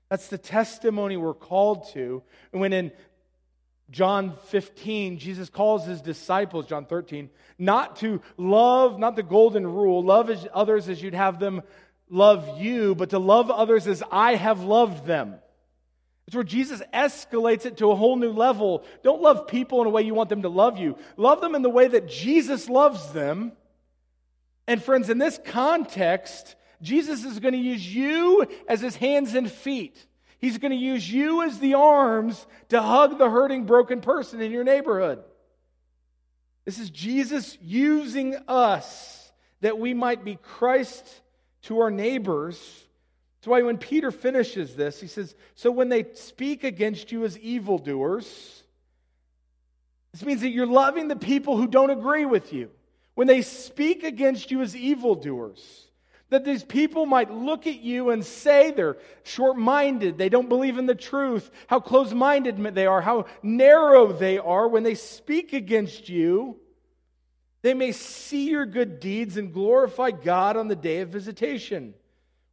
That's 0.09 0.29
the 0.29 0.37
testimony 0.37 1.17
we're 1.17 1.33
called 1.33 1.89
to. 1.93 2.23
And 2.51 2.61
when 2.61 2.73
in 2.73 2.91
John 3.91 4.33
15, 4.47 5.19
Jesus 5.19 5.49
calls 5.49 5.85
his 5.85 6.01
disciples, 6.01 6.65
John 6.65 6.85
13, 6.85 7.29
not 7.59 7.97
to 7.97 8.21
love, 8.37 8.97
not 8.97 9.15
the 9.15 9.23
golden 9.23 9.67
rule, 9.67 10.03
love 10.03 10.31
others 10.53 10.89
as 10.89 11.03
you'd 11.03 11.13
have 11.13 11.39
them 11.39 11.61
love 12.09 12.59
you, 12.59 12.95
but 12.95 13.11
to 13.11 13.19
love 13.19 13.49
others 13.49 13.87
as 13.87 14.03
I 14.11 14.35
have 14.35 14.63
loved 14.63 15.05
them. 15.05 15.35
It's 16.27 16.35
where 16.35 16.43
Jesus 16.43 16.81
escalates 16.93 17.65
it 17.65 17.77
to 17.77 17.91
a 17.91 17.95
whole 17.95 18.15
new 18.15 18.31
level. 18.31 18.83
Don't 19.03 19.21
love 19.21 19.47
people 19.47 19.81
in 19.81 19.87
a 19.87 19.91
way 19.91 20.01
you 20.01 20.15
want 20.15 20.29
them 20.29 20.41
to 20.41 20.49
love 20.49 20.79
you. 20.79 20.97
Love 21.17 21.39
them 21.39 21.53
in 21.53 21.61
the 21.61 21.69
way 21.69 21.87
that 21.87 22.07
Jesus 22.07 22.67
loves 22.67 23.11
them. 23.11 23.51
And 24.67 24.81
friends, 24.83 25.09
in 25.09 25.19
this 25.19 25.39
context, 25.45 26.55
Jesus 26.81 27.23
is 27.25 27.39
going 27.39 27.53
to 27.53 27.59
use 27.59 27.93
you 27.93 28.47
as 28.67 28.81
his 28.81 28.95
hands 28.95 29.35
and 29.35 29.51
feet. 29.51 30.07
He's 30.39 30.57
going 30.57 30.71
to 30.71 30.77
use 30.77 31.11
you 31.11 31.43
as 31.43 31.59
the 31.59 31.75
arms 31.75 32.45
to 32.69 32.81
hug 32.81 33.19
the 33.19 33.29
hurting, 33.29 33.65
broken 33.65 34.01
person 34.01 34.41
in 34.41 34.51
your 34.51 34.63
neighborhood. 34.63 35.23
This 36.65 36.79
is 36.79 36.89
Jesus 36.89 37.57
using 37.61 38.35
us 38.47 39.31
that 39.61 39.77
we 39.77 39.93
might 39.93 40.25
be 40.25 40.37
Christ 40.41 41.21
to 41.65 41.79
our 41.79 41.91
neighbors. 41.91 42.85
That's 43.39 43.47
why 43.47 43.61
when 43.61 43.77
Peter 43.77 44.11
finishes 44.11 44.75
this, 44.75 44.99
he 44.99 45.07
says, 45.07 45.35
So 45.53 45.71
when 45.71 45.89
they 45.89 46.05
speak 46.13 46.63
against 46.63 47.11
you 47.11 47.23
as 47.25 47.37
evildoers, 47.39 48.63
this 50.11 50.23
means 50.23 50.41
that 50.41 50.49
you're 50.49 50.65
loving 50.65 51.07
the 51.07 51.15
people 51.15 51.57
who 51.57 51.67
don't 51.67 51.89
agree 51.89 52.25
with 52.25 52.53
you. 52.53 52.71
When 53.15 53.27
they 53.27 53.41
speak 53.41 54.03
against 54.03 54.51
you 54.51 54.61
as 54.61 54.75
evildoers, 54.75 55.89
that 56.29 56.43
these 56.43 56.63
people 56.63 57.05
might 57.05 57.31
look 57.31 57.67
at 57.67 57.79
you 57.79 58.09
and 58.09 58.25
say 58.25 58.71
they're 58.71 58.97
short 59.23 59.57
minded, 59.57 60.17
they 60.17 60.29
don't 60.29 60.49
believe 60.49 60.77
in 60.77 60.85
the 60.85 60.95
truth, 60.95 61.51
how 61.67 61.79
close 61.79 62.13
minded 62.13 62.57
they 62.75 62.87
are, 62.87 63.01
how 63.01 63.25
narrow 63.43 64.11
they 64.11 64.37
are 64.37 64.67
when 64.67 64.83
they 64.83 64.95
speak 64.95 65.53
against 65.53 66.09
you. 66.09 66.57
They 67.65 67.73
may 67.73 67.93
see 67.93 68.51
your 68.51 68.67
good 68.67 68.99
deeds 68.99 69.37
and 69.37 69.51
glorify 69.51 70.11
God 70.11 70.55
on 70.55 70.67
the 70.67 70.75
day 70.75 70.99
of 70.99 71.09
visitation. 71.09 71.95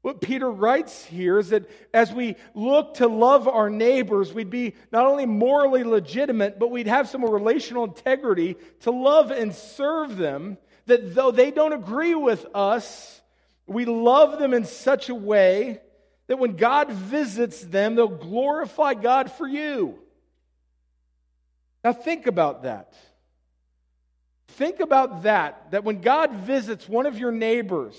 What 0.01 0.22
Peter 0.22 0.51
writes 0.51 1.05
here 1.05 1.38
is 1.38 1.51
that 1.51 1.68
as 1.92 2.11
we 2.14 2.37
look 2.55 2.94
to 2.94 3.09
love 3.09 3.46
our 3.46 3.68
neighbors, 3.68 4.33
we'd 4.33 4.48
be 4.48 4.72
not 4.90 5.05
only 5.05 5.27
morally 5.27 5.85
legitimate, 5.85 6.59
but 6.59 6.70
we'd 6.70 6.87
have 6.87 7.11
some 7.11 7.27
relational 7.27 7.85
integrity 7.85 8.57
to 8.81 8.90
love 8.90 9.31
and 9.31 9.55
serve 9.55 10.16
them. 10.16 10.57
That 10.87 11.14
though 11.14 11.31
they 11.31 11.51
don't 11.51 11.75
agree 11.75 12.14
with 12.14 12.46
us, 12.55 13.20
we 13.66 13.85
love 13.85 14.38
them 14.38 14.55
in 14.55 14.64
such 14.64 15.11
a 15.11 15.14
way 15.14 15.83
that 16.29 16.38
when 16.38 16.57
God 16.57 16.90
visits 16.90 17.61
them, 17.61 17.96
they'll 17.96 18.09
glorify 18.09 18.94
God 18.94 19.31
for 19.31 19.46
you. 19.46 19.98
Now, 21.85 21.92
think 21.92 22.27
about 22.27 22.62
that. 22.62 22.94
Think 24.52 24.80
about 24.80 25.22
that, 25.22 25.70
that 25.70 25.84
when 25.84 26.00
God 26.00 26.32
visits 26.32 26.88
one 26.88 27.06
of 27.06 27.18
your 27.18 27.32
neighbors, 27.32 27.96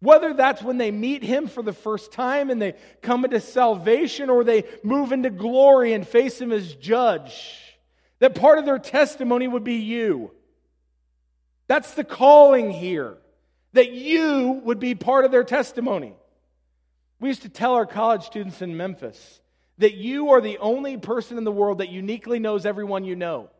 whether 0.00 0.34
that's 0.34 0.62
when 0.62 0.78
they 0.78 0.90
meet 0.90 1.22
him 1.22 1.48
for 1.48 1.62
the 1.62 1.72
first 1.72 2.12
time 2.12 2.50
and 2.50 2.60
they 2.60 2.74
come 3.02 3.24
into 3.24 3.40
salvation 3.40 4.30
or 4.30 4.44
they 4.44 4.64
move 4.82 5.12
into 5.12 5.30
glory 5.30 5.92
and 5.92 6.06
face 6.06 6.40
him 6.40 6.52
as 6.52 6.74
judge, 6.74 7.60
that 8.20 8.34
part 8.34 8.58
of 8.58 8.64
their 8.64 8.78
testimony 8.78 9.48
would 9.48 9.64
be 9.64 9.76
you. 9.76 10.30
That's 11.66 11.94
the 11.94 12.04
calling 12.04 12.70
here 12.70 13.16
that 13.72 13.92
you 13.92 14.60
would 14.64 14.78
be 14.78 14.94
part 14.94 15.24
of 15.24 15.30
their 15.30 15.42
testimony. 15.42 16.14
We 17.18 17.28
used 17.28 17.42
to 17.42 17.48
tell 17.48 17.74
our 17.74 17.86
college 17.86 18.22
students 18.22 18.62
in 18.62 18.76
Memphis 18.76 19.40
that 19.78 19.94
you 19.94 20.30
are 20.30 20.40
the 20.40 20.58
only 20.58 20.96
person 20.96 21.38
in 21.38 21.44
the 21.44 21.50
world 21.50 21.78
that 21.78 21.88
uniquely 21.88 22.38
knows 22.38 22.66
everyone 22.66 23.04
you 23.04 23.16
know. 23.16 23.50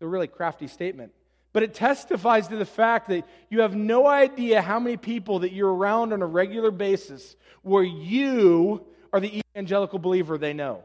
A 0.00 0.06
really 0.06 0.26
crafty 0.26 0.66
statement. 0.66 1.12
But 1.52 1.62
it 1.62 1.74
testifies 1.74 2.48
to 2.48 2.56
the 2.56 2.66
fact 2.66 3.08
that 3.08 3.26
you 3.48 3.60
have 3.60 3.74
no 3.74 4.06
idea 4.06 4.60
how 4.60 4.78
many 4.78 4.96
people 4.96 5.40
that 5.40 5.52
you're 5.52 5.72
around 5.72 6.12
on 6.12 6.20
a 6.20 6.26
regular 6.26 6.70
basis 6.70 7.34
where 7.62 7.82
you 7.82 8.84
are 9.12 9.20
the 9.20 9.42
evangelical 9.54 9.98
believer 9.98 10.36
they 10.36 10.52
know 10.52 10.82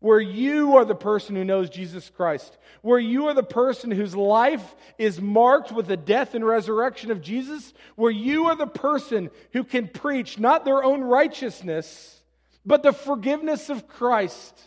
where 0.00 0.20
you 0.20 0.76
are 0.76 0.84
the 0.84 0.94
person 0.94 1.34
who 1.34 1.44
knows 1.44 1.70
Jesus 1.70 2.10
Christ, 2.10 2.56
where 2.82 2.98
you 2.98 3.26
are 3.28 3.34
the 3.34 3.42
person 3.42 3.90
whose 3.90 4.14
life 4.14 4.74
is 4.98 5.20
marked 5.20 5.72
with 5.72 5.86
the 5.86 5.96
death 5.96 6.34
and 6.34 6.46
resurrection 6.46 7.10
of 7.10 7.22
Jesus, 7.22 7.72
where 7.94 8.10
you 8.10 8.46
are 8.46 8.56
the 8.56 8.66
person 8.66 9.30
who 9.52 9.64
can 9.64 9.88
preach 9.88 10.38
not 10.38 10.64
their 10.64 10.84
own 10.84 11.00
righteousness, 11.00 12.22
but 12.64 12.82
the 12.82 12.92
forgiveness 12.92 13.70
of 13.70 13.88
Christ, 13.88 14.60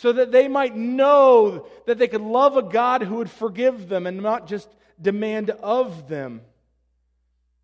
so 0.00 0.14
that 0.14 0.32
they 0.32 0.48
might 0.48 0.74
know 0.74 1.66
that 1.84 1.98
they 1.98 2.08
could 2.08 2.22
love 2.22 2.56
a 2.56 2.62
God 2.62 3.02
who 3.02 3.16
would 3.16 3.30
forgive 3.30 3.86
them 3.90 4.06
and 4.06 4.22
not 4.22 4.46
just 4.46 4.66
demand 4.98 5.50
of 5.50 6.08
them. 6.08 6.40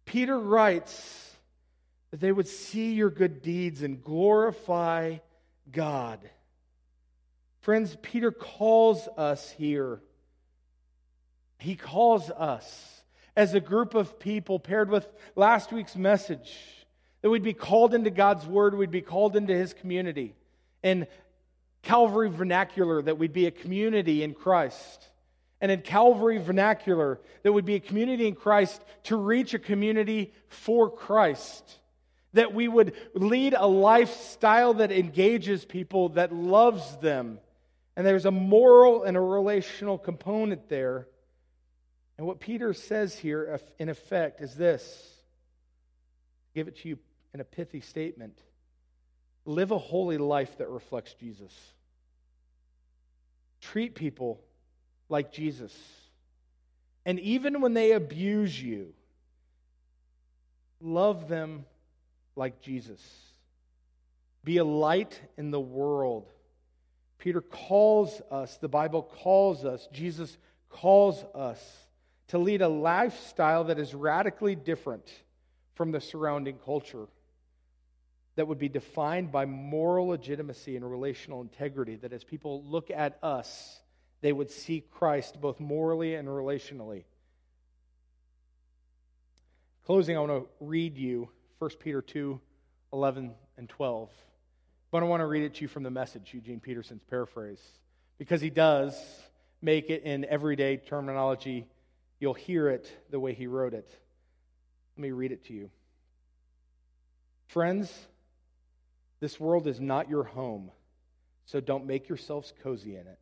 Peter 0.05 0.39
writes 0.39 1.35
that 2.11 2.21
they 2.21 2.31
would 2.31 2.47
see 2.47 2.93
your 2.93 3.09
good 3.09 3.41
deeds 3.41 3.81
and 3.81 4.05
glorify 4.05 5.17
God. 5.73 6.21
Friends, 7.61 7.97
Peter 8.03 8.31
calls 8.31 9.09
us 9.17 9.51
here. 9.53 10.03
He 11.59 11.75
calls 11.75 12.31
us 12.31 13.01
as 13.35 13.55
a 13.55 13.61
group 13.61 13.95
of 13.95 14.21
people 14.21 14.59
paired 14.59 14.91
with 14.91 15.09
last 15.37 15.73
week's 15.73 15.97
message 15.97 16.55
that 17.23 17.31
we'd 17.31 17.43
be 17.43 17.55
called 17.55 17.95
into 17.95 18.11
God's 18.11 18.45
word, 18.45 18.77
we'd 18.77 18.91
be 18.91 19.01
called 19.01 19.37
into 19.37 19.55
his 19.55 19.73
community. 19.73 20.35
In 20.83 21.07
Calvary 21.87 22.29
vernacular, 22.29 23.01
that 23.01 23.17
we'd 23.17 23.33
be 23.33 23.47
a 23.47 23.53
community 23.53 24.25
in 24.25 24.35
Christ. 24.35 25.09
And 25.61 25.71
in 25.71 25.83
Calvary 25.83 26.39
vernacular, 26.39 27.21
that 27.45 27.53
would 27.53 27.65
be 27.65 27.77
a 27.77 27.81
community 27.81 28.27
in 28.27 28.35
Christ 28.35 28.83
to 29.05 29.17
reach 29.17 29.55
a 29.55 29.59
community 29.61 30.33
for 30.49 30.91
Christ. 30.91 31.79
That 32.33 32.53
we 32.53 32.67
would 32.67 32.95
lead 33.15 33.55
a 33.57 33.69
lifestyle 33.69 34.75
that 34.75 34.91
engages 34.91 35.65
people, 35.65 36.11
that 36.11 36.35
loves 36.35 36.97
them, 36.97 37.39
and 37.97 38.05
there's 38.05 38.27
a 38.27 38.33
moral 38.33 39.05
and 39.05 39.17
a 39.17 39.21
relational 39.21 39.97
component 39.97 40.69
there. 40.69 41.07
And 42.19 42.27
what 42.27 42.41
Peter 42.41 42.75
says 42.75 43.17
here, 43.17 43.61
in 43.79 43.89
effect, 43.89 44.41
is 44.41 44.55
this 44.57 45.13
give 46.53 46.67
it 46.67 46.77
to 46.79 46.89
you 46.89 46.99
in 47.33 47.41
a 47.41 47.45
pithy 47.45 47.81
statement 47.81 48.43
live 49.47 49.71
a 49.71 49.79
holy 49.79 50.19
life 50.19 50.59
that 50.59 50.69
reflects 50.69 51.15
Jesus. 51.15 51.53
Treat 53.61 53.95
people 53.95 54.41
like 55.09 55.33
Jesus. 55.33 55.75
And 57.05 57.21
even 57.21 57.61
when 57.61 57.75
they 57.75 57.93
abuse 57.93 58.61
you, 58.61 58.93
Love 60.81 61.29
them 61.29 61.65
like 62.35 62.61
Jesus. 62.61 63.03
Be 64.45 64.59
a 64.59 64.65
light 64.65 65.21
in 65.37 65.51
the 65.51 65.61
world. 65.61 66.31
Peter 67.19 67.41
calls 67.41 68.21
us, 68.31 68.59
the 68.59 68.69
Bible 68.69 69.03
calls 69.03 69.65
us, 69.65 69.89
Jesus 69.93 70.37
calls 70.69 71.25
us 71.35 71.61
to 72.29 72.39
lead 72.39 72.61
a 72.61 72.69
lifestyle 72.69 73.65
that 73.65 73.79
is 73.79 73.95
radically 73.95 74.55
different 74.55 75.11
from 75.75 75.93
the 75.93 76.01
surrounding 76.01 76.59
culture, 76.65 77.07
that 78.37 78.47
would 78.47 78.59
be 78.59 78.69
defined 78.69 79.33
by 79.33 79.47
moral 79.47 80.09
legitimacy 80.09 80.77
and 80.77 80.89
relational 80.89 81.41
integrity, 81.41 81.97
that 81.97 82.13
as 82.13 82.23
people 82.23 82.63
look 82.65 82.91
at 82.91 83.19
us, 83.23 83.81
they 84.21 84.33
would 84.33 84.51
see 84.51 84.81
Christ 84.81 85.41
both 85.41 85.59
morally 85.59 86.15
and 86.15 86.29
relationally. 86.29 87.05
Closing, 89.85 90.17
I 90.17 90.21
want 90.21 90.33
to 90.33 90.49
read 90.61 90.99
you 90.99 91.31
1 91.59 91.71
Peter 91.81 92.03
2 92.03 92.41
11 92.93 93.35
and 93.59 93.69
12. 93.69 94.11
But 94.91 95.03
I 95.03 95.07
want 95.07 95.21
to 95.21 95.27
read 95.27 95.43
it 95.43 95.55
to 95.55 95.63
you 95.63 95.69
from 95.69 95.83
the 95.83 95.91
message, 95.91 96.33
Eugene 96.33 96.61
Peterson's 96.61 97.03
paraphrase, 97.03 97.61
because 98.19 98.41
he 98.41 98.51
does 98.51 98.97
make 99.61 99.91
it 99.91 100.05
in 100.05 100.25
everyday 100.25 100.77
terminology. 100.77 101.67
You'll 102.21 102.35
hear 102.35 102.69
it 102.69 102.91
the 103.11 103.21
way 103.21 103.35
he 103.35 103.47
wrote 103.47 103.75
it. 103.75 103.91
Let 104.97 105.03
me 105.03 105.11
read 105.11 105.33
it 105.33 105.45
to 105.47 105.53
you. 105.53 105.71
Friends, 107.49 107.93
this 109.21 109.41
world 109.41 109.67
is 109.67 109.81
not 109.81 110.11
your 110.11 110.25
home, 110.25 110.71
so 111.45 111.61
don't 111.61 111.87
make 111.87 112.09
yourselves 112.09 112.53
cozy 112.63 112.95
in 112.97 113.07
it. 113.07 113.19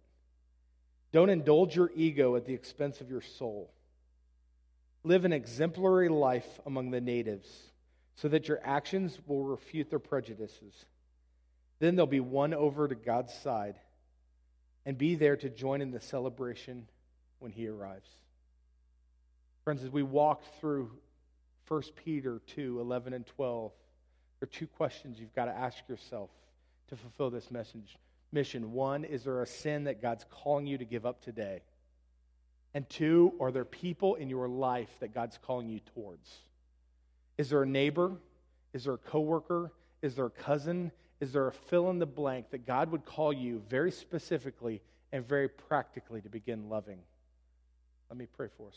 Don't 1.12 1.30
indulge 1.30 1.76
your 1.76 1.92
ego 1.94 2.34
at 2.34 2.44
the 2.44 2.54
expense 2.54 3.00
of 3.00 3.08
your 3.08 3.20
soul. 3.20 3.70
Live 5.04 5.24
an 5.24 5.32
exemplary 5.32 6.08
life 6.08 6.60
among 6.66 6.90
the 6.90 7.00
natives 7.00 7.48
so 8.16 8.28
that 8.28 8.48
your 8.48 8.60
actions 8.64 9.18
will 9.26 9.44
refute 9.44 9.90
their 9.90 9.98
prejudices. 9.98 10.86
Then 11.78 11.94
they'll 11.94 12.06
be 12.06 12.20
won 12.20 12.54
over 12.54 12.88
to 12.88 12.94
God's 12.94 13.34
side 13.34 13.76
and 14.86 14.98
be 14.98 15.14
there 15.14 15.36
to 15.36 15.48
join 15.48 15.80
in 15.80 15.90
the 15.90 16.00
celebration 16.00 16.88
when 17.38 17.52
He 17.52 17.68
arrives. 17.68 18.08
Friends, 19.64 19.82
as 19.82 19.90
we 19.90 20.02
walk 20.02 20.42
through 20.60 20.90
1 21.68 21.82
Peter 22.04 22.40
2 22.48 22.80
11 22.80 23.12
and 23.12 23.26
12, 23.26 23.72
there 24.40 24.46
are 24.46 24.58
two 24.58 24.66
questions 24.66 25.18
you've 25.18 25.34
got 25.34 25.46
to 25.46 25.52
ask 25.52 25.88
yourself 25.88 26.30
to 26.88 26.96
fulfill 26.96 27.30
this 27.30 27.50
message. 27.50 27.96
Mission 28.32 28.72
one, 28.72 29.04
is 29.04 29.24
there 29.24 29.42
a 29.42 29.46
sin 29.46 29.84
that 29.84 30.02
God's 30.02 30.24
calling 30.28 30.66
you 30.66 30.78
to 30.78 30.84
give 30.84 31.06
up 31.06 31.22
today? 31.22 31.62
And 32.74 32.88
two, 32.88 33.32
are 33.40 33.52
there 33.52 33.64
people 33.64 34.16
in 34.16 34.28
your 34.28 34.48
life 34.48 34.90
that 35.00 35.14
God's 35.14 35.38
calling 35.38 35.68
you 35.68 35.80
towards? 35.94 36.28
Is 37.38 37.50
there 37.50 37.62
a 37.62 37.66
neighbor? 37.66 38.16
Is 38.72 38.84
there 38.84 38.94
a 38.94 38.98
coworker? 38.98 39.70
Is 40.02 40.16
there 40.16 40.26
a 40.26 40.30
cousin? 40.30 40.90
Is 41.20 41.32
there 41.32 41.46
a 41.46 41.52
fill 41.52 41.90
in 41.90 42.00
the 42.00 42.06
blank 42.06 42.50
that 42.50 42.66
God 42.66 42.90
would 42.90 43.04
call 43.04 43.32
you 43.32 43.62
very 43.70 43.92
specifically 43.92 44.82
and 45.12 45.26
very 45.26 45.48
practically 45.48 46.20
to 46.20 46.28
begin 46.28 46.68
loving? 46.68 46.98
Let 48.10 48.18
me 48.18 48.26
pray 48.26 48.48
for 48.56 48.68
us. 48.68 48.76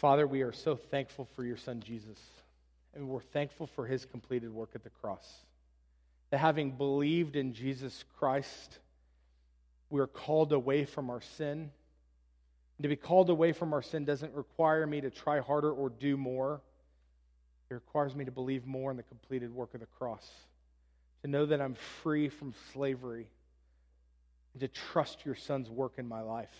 Father, 0.00 0.26
we 0.26 0.40
are 0.40 0.52
so 0.52 0.76
thankful 0.76 1.28
for 1.36 1.44
your 1.44 1.58
son 1.58 1.82
Jesus, 1.84 2.18
and 2.94 3.06
we're 3.06 3.20
thankful 3.20 3.66
for 3.66 3.84
his 3.84 4.06
completed 4.06 4.50
work 4.50 4.70
at 4.74 4.82
the 4.82 4.88
cross. 4.88 5.30
That 6.30 6.38
having 6.38 6.70
believed 6.70 7.36
in 7.36 7.52
Jesus 7.52 8.06
Christ, 8.18 8.78
we 9.90 10.00
are 10.00 10.06
called 10.06 10.54
away 10.54 10.86
from 10.86 11.10
our 11.10 11.20
sin. 11.20 11.70
And 12.78 12.82
to 12.82 12.88
be 12.88 12.96
called 12.96 13.28
away 13.28 13.52
from 13.52 13.74
our 13.74 13.82
sin 13.82 14.06
doesn't 14.06 14.32
require 14.32 14.86
me 14.86 15.02
to 15.02 15.10
try 15.10 15.40
harder 15.40 15.70
or 15.70 15.90
do 15.90 16.16
more. 16.16 16.62
It 17.70 17.74
requires 17.74 18.16
me 18.16 18.24
to 18.24 18.30
believe 18.30 18.64
more 18.64 18.90
in 18.90 18.96
the 18.96 19.02
completed 19.02 19.54
work 19.54 19.74
of 19.74 19.80
the 19.80 19.86
cross, 19.98 20.26
to 21.20 21.28
know 21.28 21.44
that 21.44 21.60
I'm 21.60 21.74
free 21.74 22.30
from 22.30 22.54
slavery, 22.72 23.26
and 24.54 24.62
to 24.62 24.68
trust 24.68 25.26
your 25.26 25.34
son's 25.34 25.68
work 25.68 25.98
in 25.98 26.08
my 26.08 26.22
life, 26.22 26.56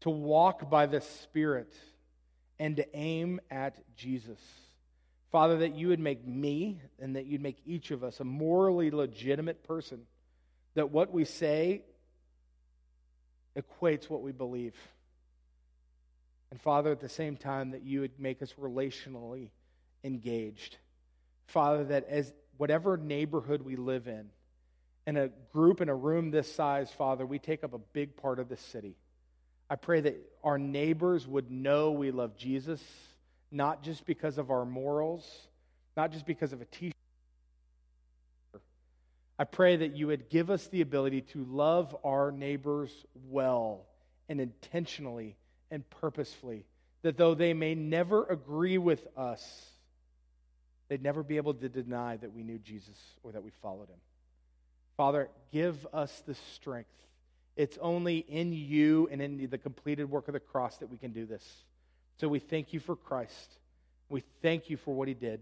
to 0.00 0.08
walk 0.08 0.70
by 0.70 0.86
the 0.86 1.02
Spirit, 1.02 1.74
and 2.60 2.76
to 2.76 2.96
aim 2.96 3.40
at 3.50 3.78
Jesus. 3.96 4.38
Father, 5.32 5.58
that 5.58 5.74
you 5.74 5.88
would 5.88 5.98
make 5.98 6.24
me 6.26 6.78
and 7.00 7.16
that 7.16 7.24
you'd 7.24 7.40
make 7.40 7.56
each 7.64 7.90
of 7.90 8.04
us 8.04 8.20
a 8.20 8.24
morally 8.24 8.90
legitimate 8.90 9.64
person, 9.64 10.02
that 10.74 10.90
what 10.90 11.10
we 11.10 11.24
say 11.24 11.82
equates 13.56 14.10
what 14.10 14.20
we 14.20 14.32
believe. 14.32 14.74
And 16.50 16.60
Father, 16.60 16.92
at 16.92 17.00
the 17.00 17.08
same 17.08 17.36
time, 17.36 17.70
that 17.70 17.82
you 17.82 18.00
would 18.00 18.20
make 18.20 18.42
us 18.42 18.52
relationally 18.60 19.48
engaged. 20.04 20.76
Father, 21.46 21.84
that 21.84 22.08
as 22.08 22.30
whatever 22.58 22.98
neighborhood 22.98 23.62
we 23.62 23.76
live 23.76 24.06
in, 24.06 24.28
in 25.06 25.16
a 25.16 25.28
group 25.54 25.80
in 25.80 25.88
a 25.88 25.94
room 25.94 26.30
this 26.30 26.52
size, 26.52 26.90
Father, 26.90 27.24
we 27.24 27.38
take 27.38 27.64
up 27.64 27.72
a 27.72 27.78
big 27.78 28.16
part 28.16 28.38
of 28.38 28.50
the 28.50 28.56
city. 28.58 28.96
I 29.70 29.76
pray 29.76 30.00
that 30.00 30.16
our 30.44 30.58
neighbors 30.58 31.26
would 31.26 31.50
know 31.50 31.92
we 31.92 32.10
love 32.10 32.36
Jesus, 32.36 32.82
not 33.50 33.82
just 33.82 34.04
because 34.04 34.36
of 34.36 34.50
our 34.50 34.66
morals, 34.66 35.24
not 35.96 36.10
just 36.12 36.26
because 36.26 36.52
of 36.52 36.60
a 36.60 36.64
t 36.64 36.88
shirt 36.88 36.94
I 39.40 39.44
pray 39.44 39.76
that 39.76 39.96
you 39.96 40.08
would 40.08 40.28
give 40.28 40.50
us 40.50 40.66
the 40.66 40.82
ability 40.82 41.22
to 41.32 41.44
love 41.44 41.96
our 42.04 42.30
neighbors 42.30 42.92
well 43.30 43.86
and 44.28 44.38
intentionally 44.38 45.34
and 45.70 45.88
purposefully, 45.88 46.66
that 47.00 47.16
though 47.16 47.34
they 47.34 47.54
may 47.54 47.74
never 47.74 48.26
agree 48.26 48.76
with 48.76 49.06
us, 49.16 49.70
they'd 50.88 51.02
never 51.02 51.22
be 51.22 51.38
able 51.38 51.54
to 51.54 51.70
deny 51.70 52.18
that 52.18 52.34
we 52.34 52.42
knew 52.42 52.58
Jesus 52.58 52.98
or 53.22 53.32
that 53.32 53.42
we 53.42 53.50
followed 53.62 53.88
him. 53.88 54.00
Father, 54.98 55.30
give 55.52 55.86
us 55.90 56.22
the 56.26 56.34
strength. 56.54 56.90
It's 57.56 57.78
only 57.80 58.18
in 58.18 58.52
you 58.52 59.08
and 59.10 59.20
in 59.20 59.48
the 59.50 59.58
completed 59.58 60.10
work 60.10 60.28
of 60.28 60.34
the 60.34 60.40
cross 60.40 60.78
that 60.78 60.90
we 60.90 60.96
can 60.96 61.12
do 61.12 61.26
this. 61.26 61.44
So 62.18 62.28
we 62.28 62.38
thank 62.38 62.72
you 62.72 62.80
for 62.80 62.96
Christ. 62.96 63.58
We 64.08 64.22
thank 64.42 64.70
you 64.70 64.76
for 64.76 64.94
what 64.94 65.08
he 65.08 65.14
did. 65.14 65.40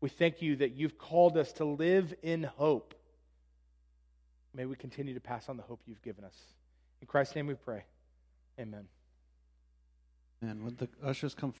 We 0.00 0.08
thank 0.08 0.42
you 0.42 0.56
that 0.56 0.72
you've 0.72 0.98
called 0.98 1.36
us 1.36 1.52
to 1.54 1.64
live 1.64 2.14
in 2.22 2.44
hope 2.44 2.94
May 4.54 4.64
we 4.64 4.74
continue 4.74 5.14
to 5.14 5.20
pass 5.20 5.48
on 5.48 5.56
the 5.56 5.62
hope 5.62 5.80
you've 5.86 6.02
given 6.02 6.24
us. 6.24 6.34
In 7.00 7.06
Christ's 7.06 7.36
name 7.36 7.46
we 7.46 7.54
pray. 7.54 7.84
Amen. 8.58 8.86
And 10.40 10.64
would 10.64 10.78
the 10.78 10.88
ushers 11.02 11.34
come 11.34 11.52